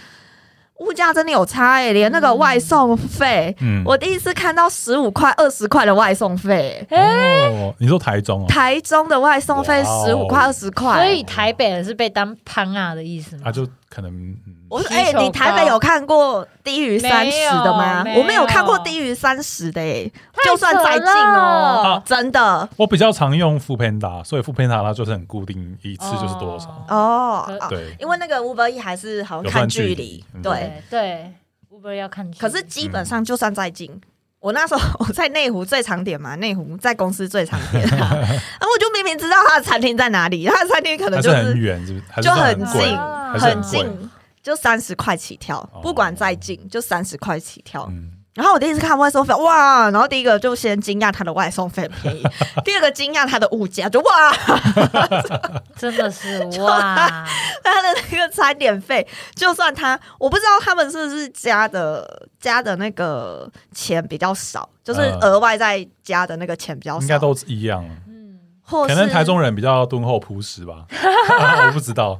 [0.80, 13.43] 物价真的有差哎、连那个外送费，嗯，我第一次看到十五块、二十块的外送费、哦，你说台中哦，台中的外送费十五块、二十块，所以台北人是被当潘啊的意思吗？
[13.45, 14.38] 啊，就可能嗯
[14.70, 18.03] 我说：“哎、你台北有看过低于三十的吗？
[18.15, 20.09] 我没有看过低于三十的、哎，
[20.45, 22.70] 就算再近哦了，真的。
[22.78, 26.86] 我比较常用副 Panda，所以副 Panda 它就是很固定，一次就是多少。
[26.88, 30.84] 哦对，因为那个 Uber E 还是好像看距离对。
[30.89, 30.99] 对。
[30.99, 31.34] 对
[31.72, 33.99] ，Uber 要看距离，可是基本上就算再近，
[34.39, 38.22] 我那时候我在内湖最常点嘛，内湖在公司最常点、啊， 然
[38.61, 42.22] 后我就明明知道他的餐厅在哪里，他的餐厅可能就是很远，是不是？
[42.22, 42.97] 就很近，
[43.39, 43.61] 很。
[43.63, 44.09] 近，
[44.42, 45.82] 就三十块起跳，哦。
[45.82, 47.88] 不管再近就三十块起跳。
[47.90, 49.90] 嗯，然后我第一次看外送费，哇！
[49.92, 52.24] 然后第一个就先惊讶他的外送费很便宜，
[52.64, 54.34] 第二个惊讶他的物价，就哇，
[55.76, 57.28] 真的是 哇，
[57.64, 70.86] 它的那个餐点费，就算他，我不知道他们是不是加的加的那个钱比较少，就是嗯额外再加的那个钱比较少，应该都是一样，嗯，可能台中人比较敦厚朴实吧，
[71.68, 72.20] 我不知道，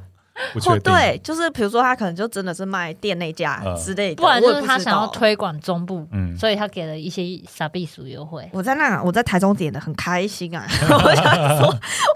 [0.52, 0.74] 不确定。
[0.74, 5.10] 或对，就是比如说他可能就真的是卖店内价嗯之类的，不然就是他想要。
[5.10, 8.48] 推广中部，嗯，所以他给了一些傻避暑优惠。
[8.52, 10.64] 我在那，我在台中点的很开心啊！
[10.88, 11.24] 我想
[11.58, 11.66] 说，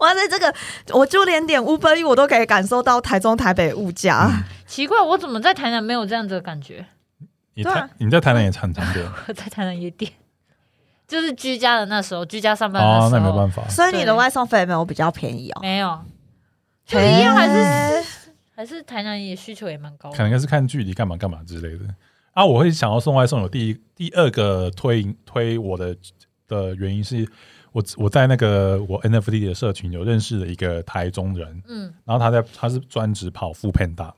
[0.00, 0.54] 我在这个，
[0.96, 4.28] 我就连点 Uber E 我都可以感受到台中、台北物价。
[4.30, 6.86] 嗯奇怪，我怎么在台南没有这样子的感觉？
[7.54, 10.10] 你台对啊你在台南也常常点 我在台南也点，
[11.06, 13.62] 就是居家的那时候，居家上班的时候，那没办法。
[13.68, 15.58] 所以你的外送费没有比较便宜哦？
[15.60, 16.00] 没有，
[16.86, 18.04] 就一样还是嘿
[18.54, 20.16] 还是台南也需求也蛮高的。
[20.16, 21.86] 可能是看距离干嘛干嘛之类的。
[22.32, 22.44] 啊。
[22.44, 25.96] 我会想要送外送，有第一第二个推推我的
[26.46, 27.28] 的原因是
[27.72, 34.12] 我我在那个我 NFT 的社群有认识了一个台中人，嗯，然后他在他是专职跑副 Panda，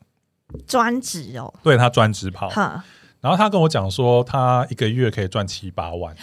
[0.67, 2.85] 专职哦，对他专职跑，哈，
[3.21, 6.15] 然后他跟我讲说他一个月可以赚七八万，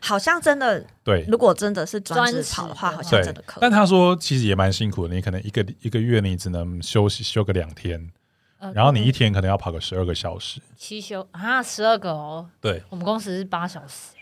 [0.00, 1.24] 好像真的，对。
[1.28, 3.70] 如果真的是专职跑的话，好像真的可，以但。
[3.70, 8.10] 他说其实也蛮辛苦的，你可能一个一个月你只能休息休个两天，
[8.58, 10.60] 呃然后你一天可能要跑个十二个小时。
[10.76, 14.12] 七休啊，十二个哦，对，我们公司是八小时。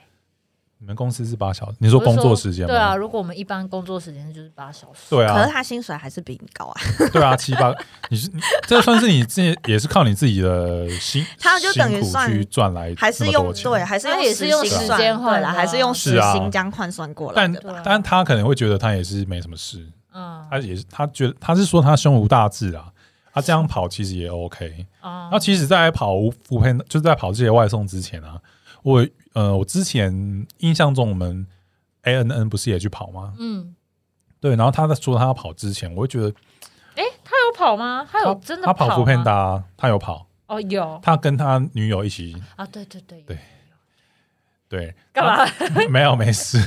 [0.81, 2.73] 你们公司是八小时，你说工作时间吗？
[2.73, 5.01] 对啊，如果我们一般工作时间就是八小时。
[5.11, 5.35] 对啊。
[5.35, 6.81] 可是，他薪水还是比你高啊，
[7.13, 7.75] 对啊，七八，
[8.11, 8.31] 你是
[8.67, 15.53] 这算是你自己也是靠你自己的辛，他就等于辛苦算去赚来还是用对，还是也是用时时间换对啦，的啊。
[15.53, 20.47] 还是用时薪这样换算过来但但他可能会觉得他也是没什么事，嗯。
[20.49, 22.87] 他也是他觉得他是说他胸无大志啊，
[23.35, 24.87] 他这样跑其实也 OK。
[25.01, 26.15] 啊那其实，在跑
[26.45, 28.39] 扶贫就是在跑这些外送之前啊，
[28.83, 29.05] 我
[29.35, 31.47] 呃我之前印象中我们
[32.03, 33.35] A N N 不是也去跑吗？
[33.39, 33.75] 嗯，
[34.41, 36.29] 对，然后他在说他要跑之前，我会觉得
[36.95, 38.07] 哎，他有跑吗？
[38.11, 40.99] 他有他真的他跑扶贫吗达，他有跑，哦，有。
[41.03, 43.39] 他跟他女友一起啊，对对对，对。
[44.69, 45.51] 对，干嘛？
[45.89, 46.59] 没有没事，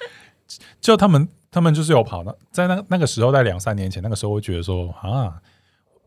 [0.80, 5.38] 就他们他们就是有跑的，在那那个时候，在两三年前，那个时候我会觉得说啊，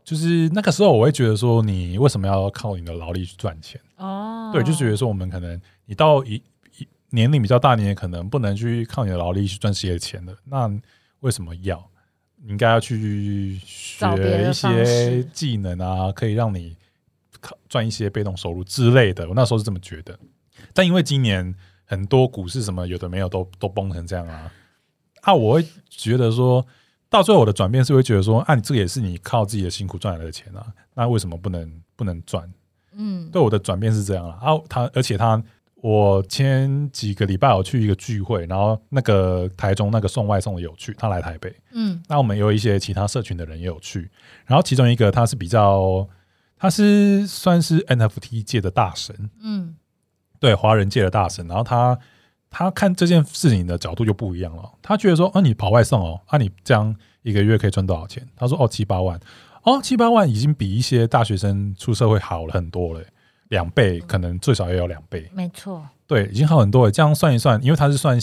[0.02, 3.80] 就是那个时候我会觉得说，你为什么要靠你的劳力去赚钱？
[3.96, 5.60] 哦，对，就觉得说我们可能
[5.90, 6.40] 你到一
[6.78, 10.70] 一年龄比较大，你也可能不能去靠你的劳力去赚这些钱的，那
[11.18, 11.84] 为什么要？
[12.36, 14.06] 你应该要去学
[14.48, 16.76] 一些技能啊，可以让你
[17.40, 19.28] 靠赚一些被动收入之类的。
[19.28, 20.16] 我那时候是这么觉得，
[20.72, 21.52] 但因为今年
[21.84, 24.52] 很多股市什么有的没有都都崩成这样啊，
[25.22, 26.64] 啊，我会觉得说
[27.08, 30.64] 到最后我的转变是会觉得说，啊，你这个也是你靠自己的辛苦赚来的钱啊，
[30.94, 32.48] 那为什么不能不能赚？
[32.92, 35.42] 嗯，对我的转变是这样了啊，他而且他，
[35.82, 42.02] 我前几个礼拜我去一个聚会，然后那个台中那个送外送的有去，他来台北，嗯。
[42.08, 44.10] 那我们有一些其他社群的人也有去，
[44.46, 46.08] 然后其中一个他是比较，
[46.58, 49.76] 他是算是 NFT 界的大神，嗯。
[50.38, 51.98] 对华人界的大神，然后他
[52.48, 58.26] 他看这件事情的角度就不一样了，他觉得说，啊，你跑外送哦，啊，你这样一个月可以赚多少钱？
[58.36, 59.20] 他说，哦，七八万，
[59.64, 63.04] 哦，七八万已经比一些大学生出社会好了很多了，
[63.50, 66.90] 两倍，可能最少也有两倍，没错，对，已经好很多了。
[66.90, 68.18] 这样算一算，因为他是算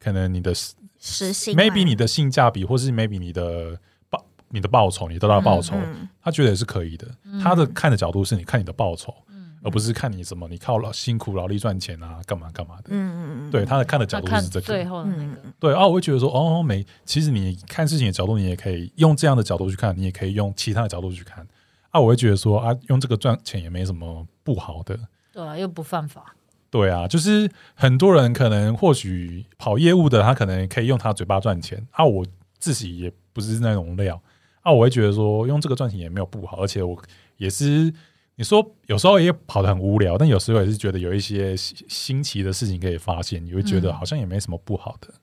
[0.00, 0.52] 可能你的
[0.98, 7.06] 时薪嘛 maybe 你的性价比，或是 maybe 你的报你的报酬，你得到的报酬，嗯他觉得也是可以的。
[7.42, 12.84] 他的看的角度是你看你的报酬，嗯而不是看你什么你靠劳辛苦劳力赚钱啊，干嘛干嘛的。
[12.90, 21.44] 嗯嗯嗯，对他的看的角度是这最个，后的那个，嗯对啊，我会觉得说，哦，没，其实你看事情的角度，你也可以用这样的角度去看，你也可以用其他的角度去看。
[21.90, 24.98] 啊，我会觉得说，啊，用这个赚钱也没什么不好的。
[25.32, 26.34] 对啊，又不犯法，
[26.70, 32.04] 对啊，就是很多人可能或许跑业务的，他可能可以用他嘴巴赚钱啊。
[32.04, 32.26] 我
[32.58, 34.20] 自己也不是那种料
[34.62, 37.00] 啊，我会觉得说用这个赚钱也没有不好，而且我
[37.36, 37.92] 也是
[38.34, 45.14] 你说有时候也跑得很无聊，但有时候也是觉得有一些新新奇的事情可以发现，你会觉得嗯好像也没什么不好的，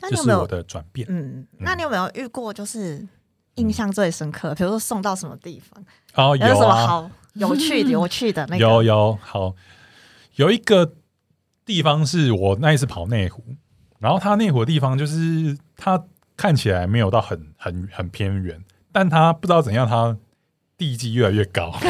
[0.00, 1.06] 那你有没有这是我的转变。
[1.10, 1.46] 嗯？
[1.58, 3.06] 那你有没有遇过就是
[3.58, 4.54] 印象最深刻？
[4.54, 5.84] 比如说送到什么地方，
[6.14, 8.58] 哦，有什么好有趣的、 有趣的那个？
[8.58, 9.54] 有有好，
[10.36, 10.94] 有一个
[11.64, 13.42] 地方是我那一次跑内湖，
[13.98, 16.02] 然后它内湖的地方就是它
[16.36, 20.16] 看起来没有到很很很偏远，但它不知道怎样，它
[20.76, 21.74] 地基越来越高。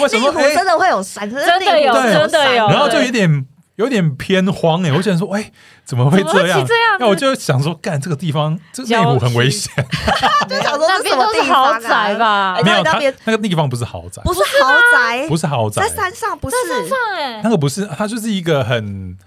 [0.00, 0.28] 为什么？
[0.28, 3.46] 内湖哎真的会有山，真真的有对真的有然后就有点
[3.76, 5.50] 有点偏荒哎、 我想说，哎、
[5.84, 6.66] 怎么会怎么会这样？
[6.66, 9.72] 这样那我就想说，干这个地方，这内湖很危险。
[10.48, 12.14] 就想说那边这什么都是豪地方啊宅？
[12.18, 12.54] 吧。
[12.54, 12.62] 哎？
[12.62, 15.82] 没有，那边那个地方不是豪宅，不是豪宅，不是豪宅。
[15.82, 16.56] 在，山上，不是？
[16.68, 19.18] 在山上哎那，个不是，它就是一个很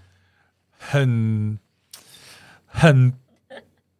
[0.77, 1.59] 很
[2.67, 3.13] 很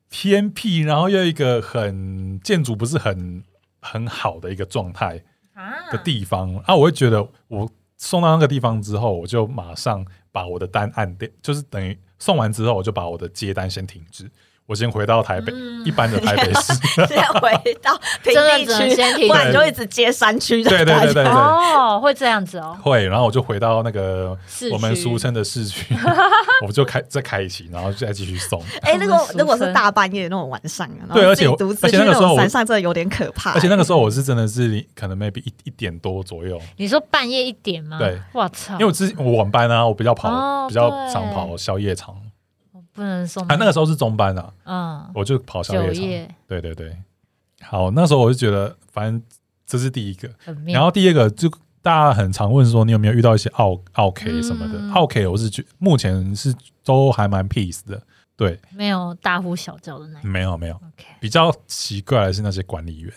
[0.10, 3.44] 偏僻，然后又一个很建筑不是很
[3.82, 5.24] 很好的一个状态
[5.56, 5.92] 啊。
[5.92, 6.56] 的地方。
[6.66, 14.30] 啊，我会觉得我送到那个地方之后，我就马上把我的单按掉，就是等于送完之后，我就把我的接单先停止。
[14.68, 15.78] 我先回到台北，嗯。
[15.86, 16.74] 一般的台北市。
[17.08, 21.26] 先回到平真的地区，不然你就一直接山区的对对对对对。
[21.26, 22.78] 哦，会这样子哦。
[22.84, 24.38] 会，然后我就回到那个
[24.74, 25.96] 我们俗称的市区，
[26.68, 28.62] 我就开再开一期，然后再继续送。
[28.82, 33.54] 哎，那个如果是大半夜那种晚上对而且而且那个时候山上，真的有点可怕。
[33.54, 37.98] 而且那个时候我是真的是可能 maybe 一一点多左右，你说半夜一点吗？
[37.98, 41.14] 对，我操，因为我之我晚班啊，我比较跑、哦比较对。
[41.14, 42.14] 常跑宵夜场。
[42.14, 42.20] 我
[42.98, 46.04] 不能送啊，那个时候是中班啊，嗯我就跑宵夜场。
[46.04, 46.98] 夜对对对，
[47.62, 49.22] 好，那时候我就觉得，反正
[49.68, 50.28] 这是第一个，
[50.66, 51.48] 然后第二个就
[51.84, 54.80] 大家很常问说，你有没有遇到一些奥奥 K 什么的？
[54.80, 56.52] 嗯奥 K 我是觉目前是
[56.84, 58.02] 都还蛮 peace 的，
[58.36, 60.28] 对，没有大呼小叫的那种。
[60.28, 63.14] 没有没有，OK 比较奇怪的是那些管理员，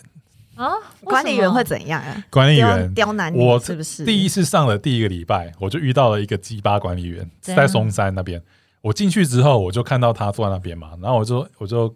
[0.57, 0.69] 啊，
[1.03, 2.23] 管理员会怎样啊？
[2.29, 2.93] 管理员。
[2.93, 4.05] 刁难你我是不是？
[4.05, 8.39] 第一次上了第一个礼拜，我就遇到了一个鸡巴管理员，在松山那边。
[8.81, 11.93] 我进去之后，我就看到他坐在那边嘛，然后我就我就，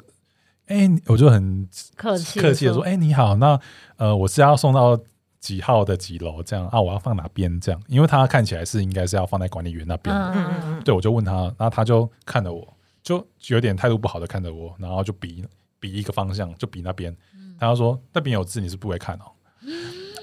[0.67, 3.59] 哎、我就很客气客气的说，哎、你好，那
[3.97, 4.97] 呃，我是要送到
[5.39, 6.79] 几号的几楼这样啊？
[6.81, 7.81] 我要放哪边这样？
[7.87, 10.15] 因为他看起来是应该是要放在管理员那边。
[10.15, 12.67] 嗯嗯嗯嗯，对，我就问他，然后他就看着我，
[13.03, 15.45] 就有点态度不好的看着我，然后就比
[15.79, 17.15] 比一个方向，就比那边。
[17.57, 19.31] 他就说那边有字，你是不会看哦。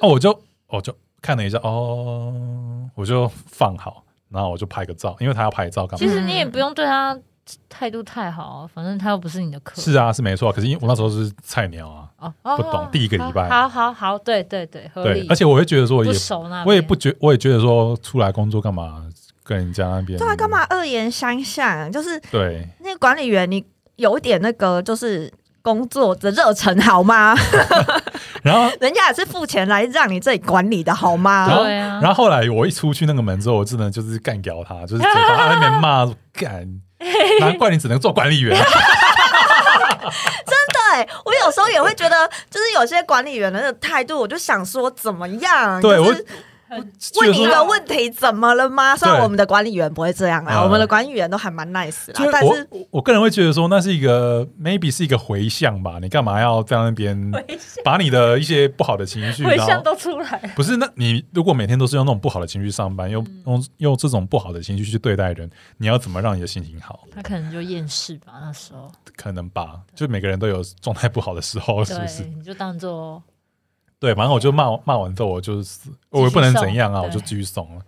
[0.01, 5.99] 哦，我就我就看了一下，哦，我就放好，然后我就拍个照，因为他要拍照干嘛？
[5.99, 7.19] 其实你也不用对他
[7.69, 9.81] 态度太好啊，反正他又不是你的客。
[9.81, 10.53] 是啊，是没错。
[10.53, 19.05] 可是因为我那时候是菜鸟啊，哦，哦不懂第一个礼拜好好好，对对对，合理。，对而且我会觉得说也不熟那，我也不觉，我也觉得说出来工作干嘛
[19.43, 21.91] 跟人家那边对啊，干嘛恶言相向？
[21.91, 23.65] 就是对，那个管理员，你
[23.97, 25.33] 有一点那个就是。
[25.63, 27.35] 工作的热忱好吗？
[28.43, 31.47] 然后 人家也是付钱来让你这里管理的好吗？
[31.49, 36.67] 然后对啊然后后来我一出去那个门之后，我真的就是干掉他，就是嘴巴在那边骂说干，
[37.41, 38.57] 难怪你只能做管理员。
[40.93, 45.81] 对我有时候也会觉得，就是有些管理员的那个态度，我就想说怎么样？
[45.81, 46.27] 对我就是
[46.79, 48.97] 问你一个问题，怎么了吗？
[48.97, 55.99] 虽然我们的管理员不会这样啊，嗯我们的管理员都还蛮 nice 就啦，但是我个人会觉得说，那是一个 maybe 是一个回向吧。
[56.01, 57.33] 你干嘛要在那边
[57.85, 60.53] 把你的一些不好的情绪，回向都出来。
[60.57, 60.77] 不是？
[60.77, 67.01] 那你如果每天都是用那种不好的情绪上班，用嗯用用这种不好的情绪去对待人，你要怎么让你的心情好？
[67.15, 68.91] 他可能就厌世吧，那时候。
[69.17, 72.23] 可能吧，就每个人都有状态不好的时候，是不是，？
[72.25, 73.23] 你就当做
[74.03, 77.83] 对，反正我就骂骂完之后，我就是我也不能怎样啊，我就继续送了。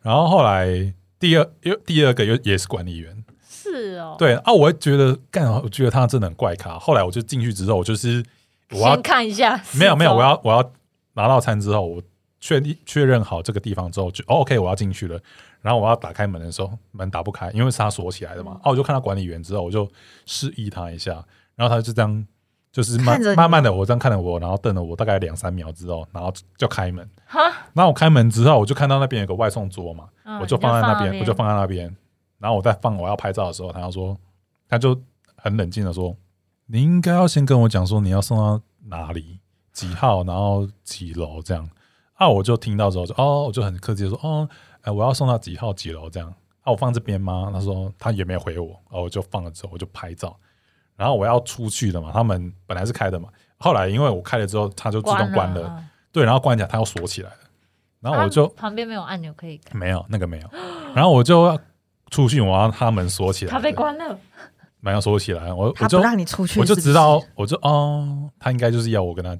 [0.00, 6.78] 然后后来第二又第二个又也是管理员，是哦。，对啊，我会觉得干，我觉得他真的很怪咖。
[6.78, 8.24] 后来我就进去之后，我就是
[8.70, 9.60] 我要先看一下。
[9.72, 10.72] 没有没有，我要我要
[11.14, 12.00] 拿到餐之后，我
[12.38, 15.20] 确定确认好这个地方之后，就、哦、OK 我要进去了。
[15.62, 18.52] 然后我要打开门的时候，门打不开，因为是他锁起来的嘛。
[18.52, 19.90] 嗯啊，我就看到管理员之后，我就
[20.26, 21.24] 示意他一下，
[21.56, 22.24] 然后他就这样。
[22.72, 27.08] 就是慢慢慢的，我这样看着我，然后瞪了我大概两三秒之后，然后就开门。
[27.26, 27.40] 哈，
[27.72, 31.94] 然后我开门之后，我就看到那边有个外送桌嘛，嗯我就放在那边，你我就放在那边。
[32.38, 34.16] 然后我在放我要拍照的时候，他就说，
[34.68, 34.98] 他就
[35.36, 36.16] 很冷静的说
[36.66, 39.40] ：“你应该要先跟我讲说你要送到哪里、
[39.72, 41.68] 几号，然后几楼这样。”
[42.14, 44.48] 啊，我就听到之后就哦，我就很客气的说：“哦，
[44.82, 47.50] 哎，我要送到几号几楼这样。”啊，我放这边吗？
[47.52, 50.36] 他说他也没回我，然后我就放了之后我就拍照。
[51.00, 55.84] 然后我要出去了嘛，他们本来是开的嘛，后来因为我开了之后，它就自动关了，了。
[56.12, 57.36] 对，然后关起来，它要锁起来了。
[58.00, 60.50] 然后我就、啊旁边没有按钮可以看，没有那个没有，
[60.94, 61.58] 然后我就要
[62.10, 64.18] 出去，我要他门锁起来，他被关了。
[64.80, 69.34] 门要锁起来，我我就让你出去，我就知道，我就哦，他应该就是要我跟他，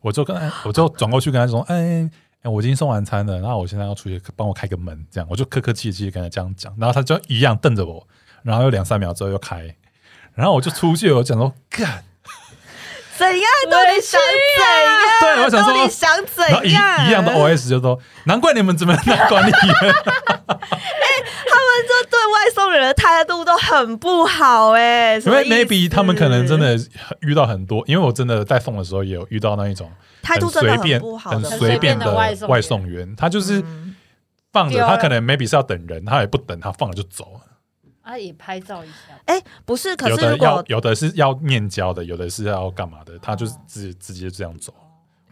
[0.00, 2.10] 我就跟他，我就转过去跟他说，哎、
[2.42, 8.06] 哎我已经送完餐了，然后我现在要出去，帮我开个门，这样我就客客气气跟他这样讲，然后他就一样瞪着我，
[8.42, 9.74] 然后有两三秒之后又开，
[10.36, 12.04] 然后我就出去，我讲说干，
[13.16, 13.50] 怎样？
[13.70, 15.36] 到底想怎样？
[15.36, 17.06] 对我想说你想怎样？
[17.08, 19.94] 一样的 OS 就说，难怪你们怎么当管理员。
[20.48, 26.78] 他们这对外送人的态度都很不好哎、因为 maybe 他们可能真的
[27.20, 29.90] 遇到很多，因为我真的在送的时候也有遇到那一种
[30.22, 33.96] 很态度真的随便、不好，很随便的很随便的外送员他就是嗯
[34.52, 37.40] 放着，他可能 maybe 是要等人，他也不等，他放了就走了。
[38.06, 39.18] 啊，也拍照一下。
[39.24, 44.72] 哎，不是，可有的是如有的是要面交的，有的是要干嘛的，他就是直直接这样走。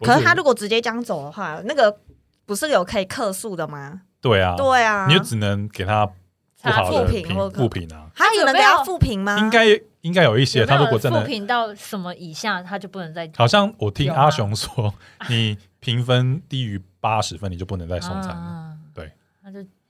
[0.01, 1.97] 可是他如果直接这样走的话，那个
[2.45, 4.01] 不是有可以客诉的吗？
[4.19, 9.37] 对啊，对啊，你就只能给他不好的复评或评复评啊，他有能给他复评吗？
[9.39, 9.65] 应该
[10.01, 14.93] 应该有一些，有有他如果真的复评到什么以下，他就不能再好像我听阿雄说，
[15.29, 18.35] 你评分低于八十分，你就不能再送餐了。
[18.35, 18.64] 啊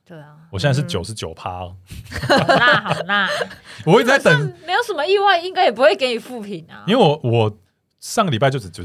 [0.07, 1.75] 对，啊，我现在是嗯九十九趴，哦
[2.27, 3.27] 好辣好辣。
[3.85, 6.83] 我一直在等，没有什么意外，应该也不会给你复评啊。
[6.87, 7.57] 因为我我
[7.99, 8.83] 上个礼拜就只就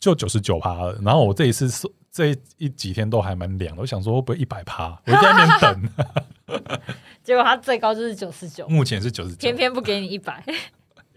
[0.00, 5.00] 就九十九趴了，然后我这一次是这一几天都还蛮凉的，我想说会不会一百趴？
[5.06, 6.78] 我就在那边等，
[7.22, 9.54] 结果他最高就是九十九，目前是九十九偏。
[9.56, 10.42] 偏不给你一百。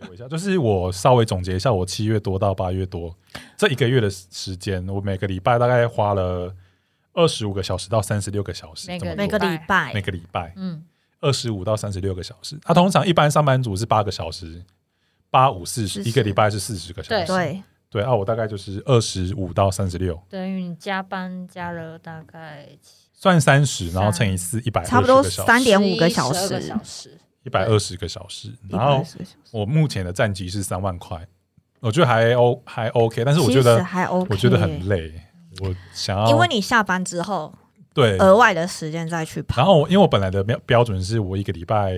[0.08, 3.14] 我一下，就是我稍微总结一下，我七月多到八月多
[3.58, 6.54] 这一个月的时间，我每个礼拜大概花了
[7.14, 9.94] 二十五个小时到三十六个小时，每个礼拜。
[9.94, 10.54] 每个礼拜。
[10.56, 10.84] 嗯，
[11.20, 12.58] 二十五到三十六个小时。
[12.64, 14.64] 他、通常一般上班族是八个小时，
[15.30, 17.26] 八五四十，40一个礼拜是四十个小时。
[17.26, 18.04] 对，对。
[18.04, 22.70] 啊，我大概就是二十五到三十六，等于你加班加了大概
[23.14, 27.18] 算三十，然后乘以四，一百差不多个小时，三点五个小11 12个时，小时。
[27.44, 28.54] 一百二十个小时。
[28.70, 31.26] 然后120个小时我目前的战绩是三万块，
[31.80, 35.14] 我觉得还 O 还 OK，但是我觉得还 OK，我觉得很累，
[35.62, 37.54] 我想要因为你下班之后
[37.94, 41.94] 对，额外的时间再去跑，然后因为我本来的标标准是我一个礼拜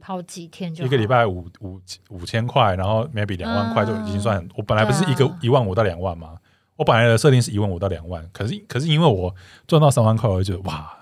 [0.00, 0.86] 跑几天就好。
[0.86, 1.80] 一个礼拜五五
[2.10, 4.48] 五千块，然后 maybe 两万块就已经算很。
[4.54, 6.36] 我本来不是一个一万五到两万嘛，
[6.76, 9.34] 我本来的设定是一万五到两万，可是可是因为我
[9.66, 10.96] 赚到三万块，我就觉得哇，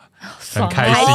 [0.55, 1.07] 很开心。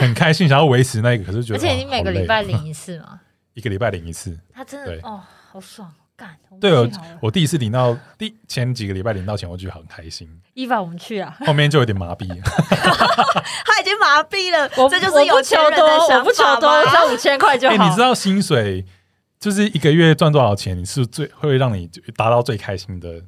[0.00, 3.20] 很开心，想要维持那个，可是觉得而且你每个礼拜领一次嘛，
[3.52, 4.36] 一个礼拜领一次。
[4.52, 5.20] 他真的哦，
[5.52, 6.60] 好爽，干！
[6.60, 11.34] 对我去好了我第一次领到第前几个礼拜领到钱，我就很开心，伊凡，我们去啊！
[11.46, 12.28] 后面就有点麻痹。
[13.64, 17.88] 他已经麻痹了，我这就是有钱人的我不求多，想我不求法多，吗只要五千块就哎、好。
[17.88, 18.84] 你知道薪水
[19.38, 20.76] 就是一个月赚多少钱？
[20.76, 23.22] 你是最会让你达到最开心的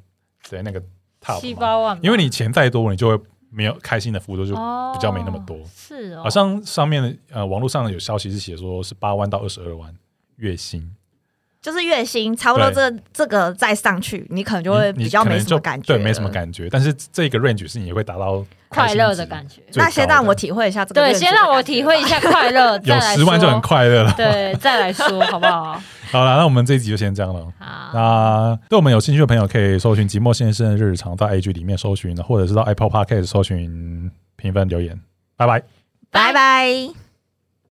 [0.47, 0.79] 对那个
[1.19, 1.39] top？
[1.39, 5.57] 七八万，因为你钱再多，你就会没有开心的幅度就哦比较没那么多。
[5.75, 9.91] 是哦，好像上面的呃网络上有消息是写说是八万到二十二万
[10.35, 10.95] 月薪，
[11.63, 16.29] 就是月薪差不多这这个再上去，你可能就会比较没就什么感觉，对，没什么。
[16.29, 16.67] 感觉。
[16.69, 19.61] 但是这个 range 是你会达到快乐的感觉。
[19.75, 23.61] 那先让我体会一下这个对，先让我体会一下快乐， 再有来十万就很。
[23.61, 24.13] 快乐了。
[24.17, 25.81] 对， 再来说好不好？
[26.11, 27.45] 好了，那我们这一集就先这样了。
[27.57, 34.99] 好，那对我们有兴趣的朋友，可以搜寻“寂寞先生的日常”，到 A G 里面搜寻，或者是到 Apple Podcast 搜寻评分留言。
[35.37, 35.63] 拜拜。
[36.11, 37.02] 拜拜。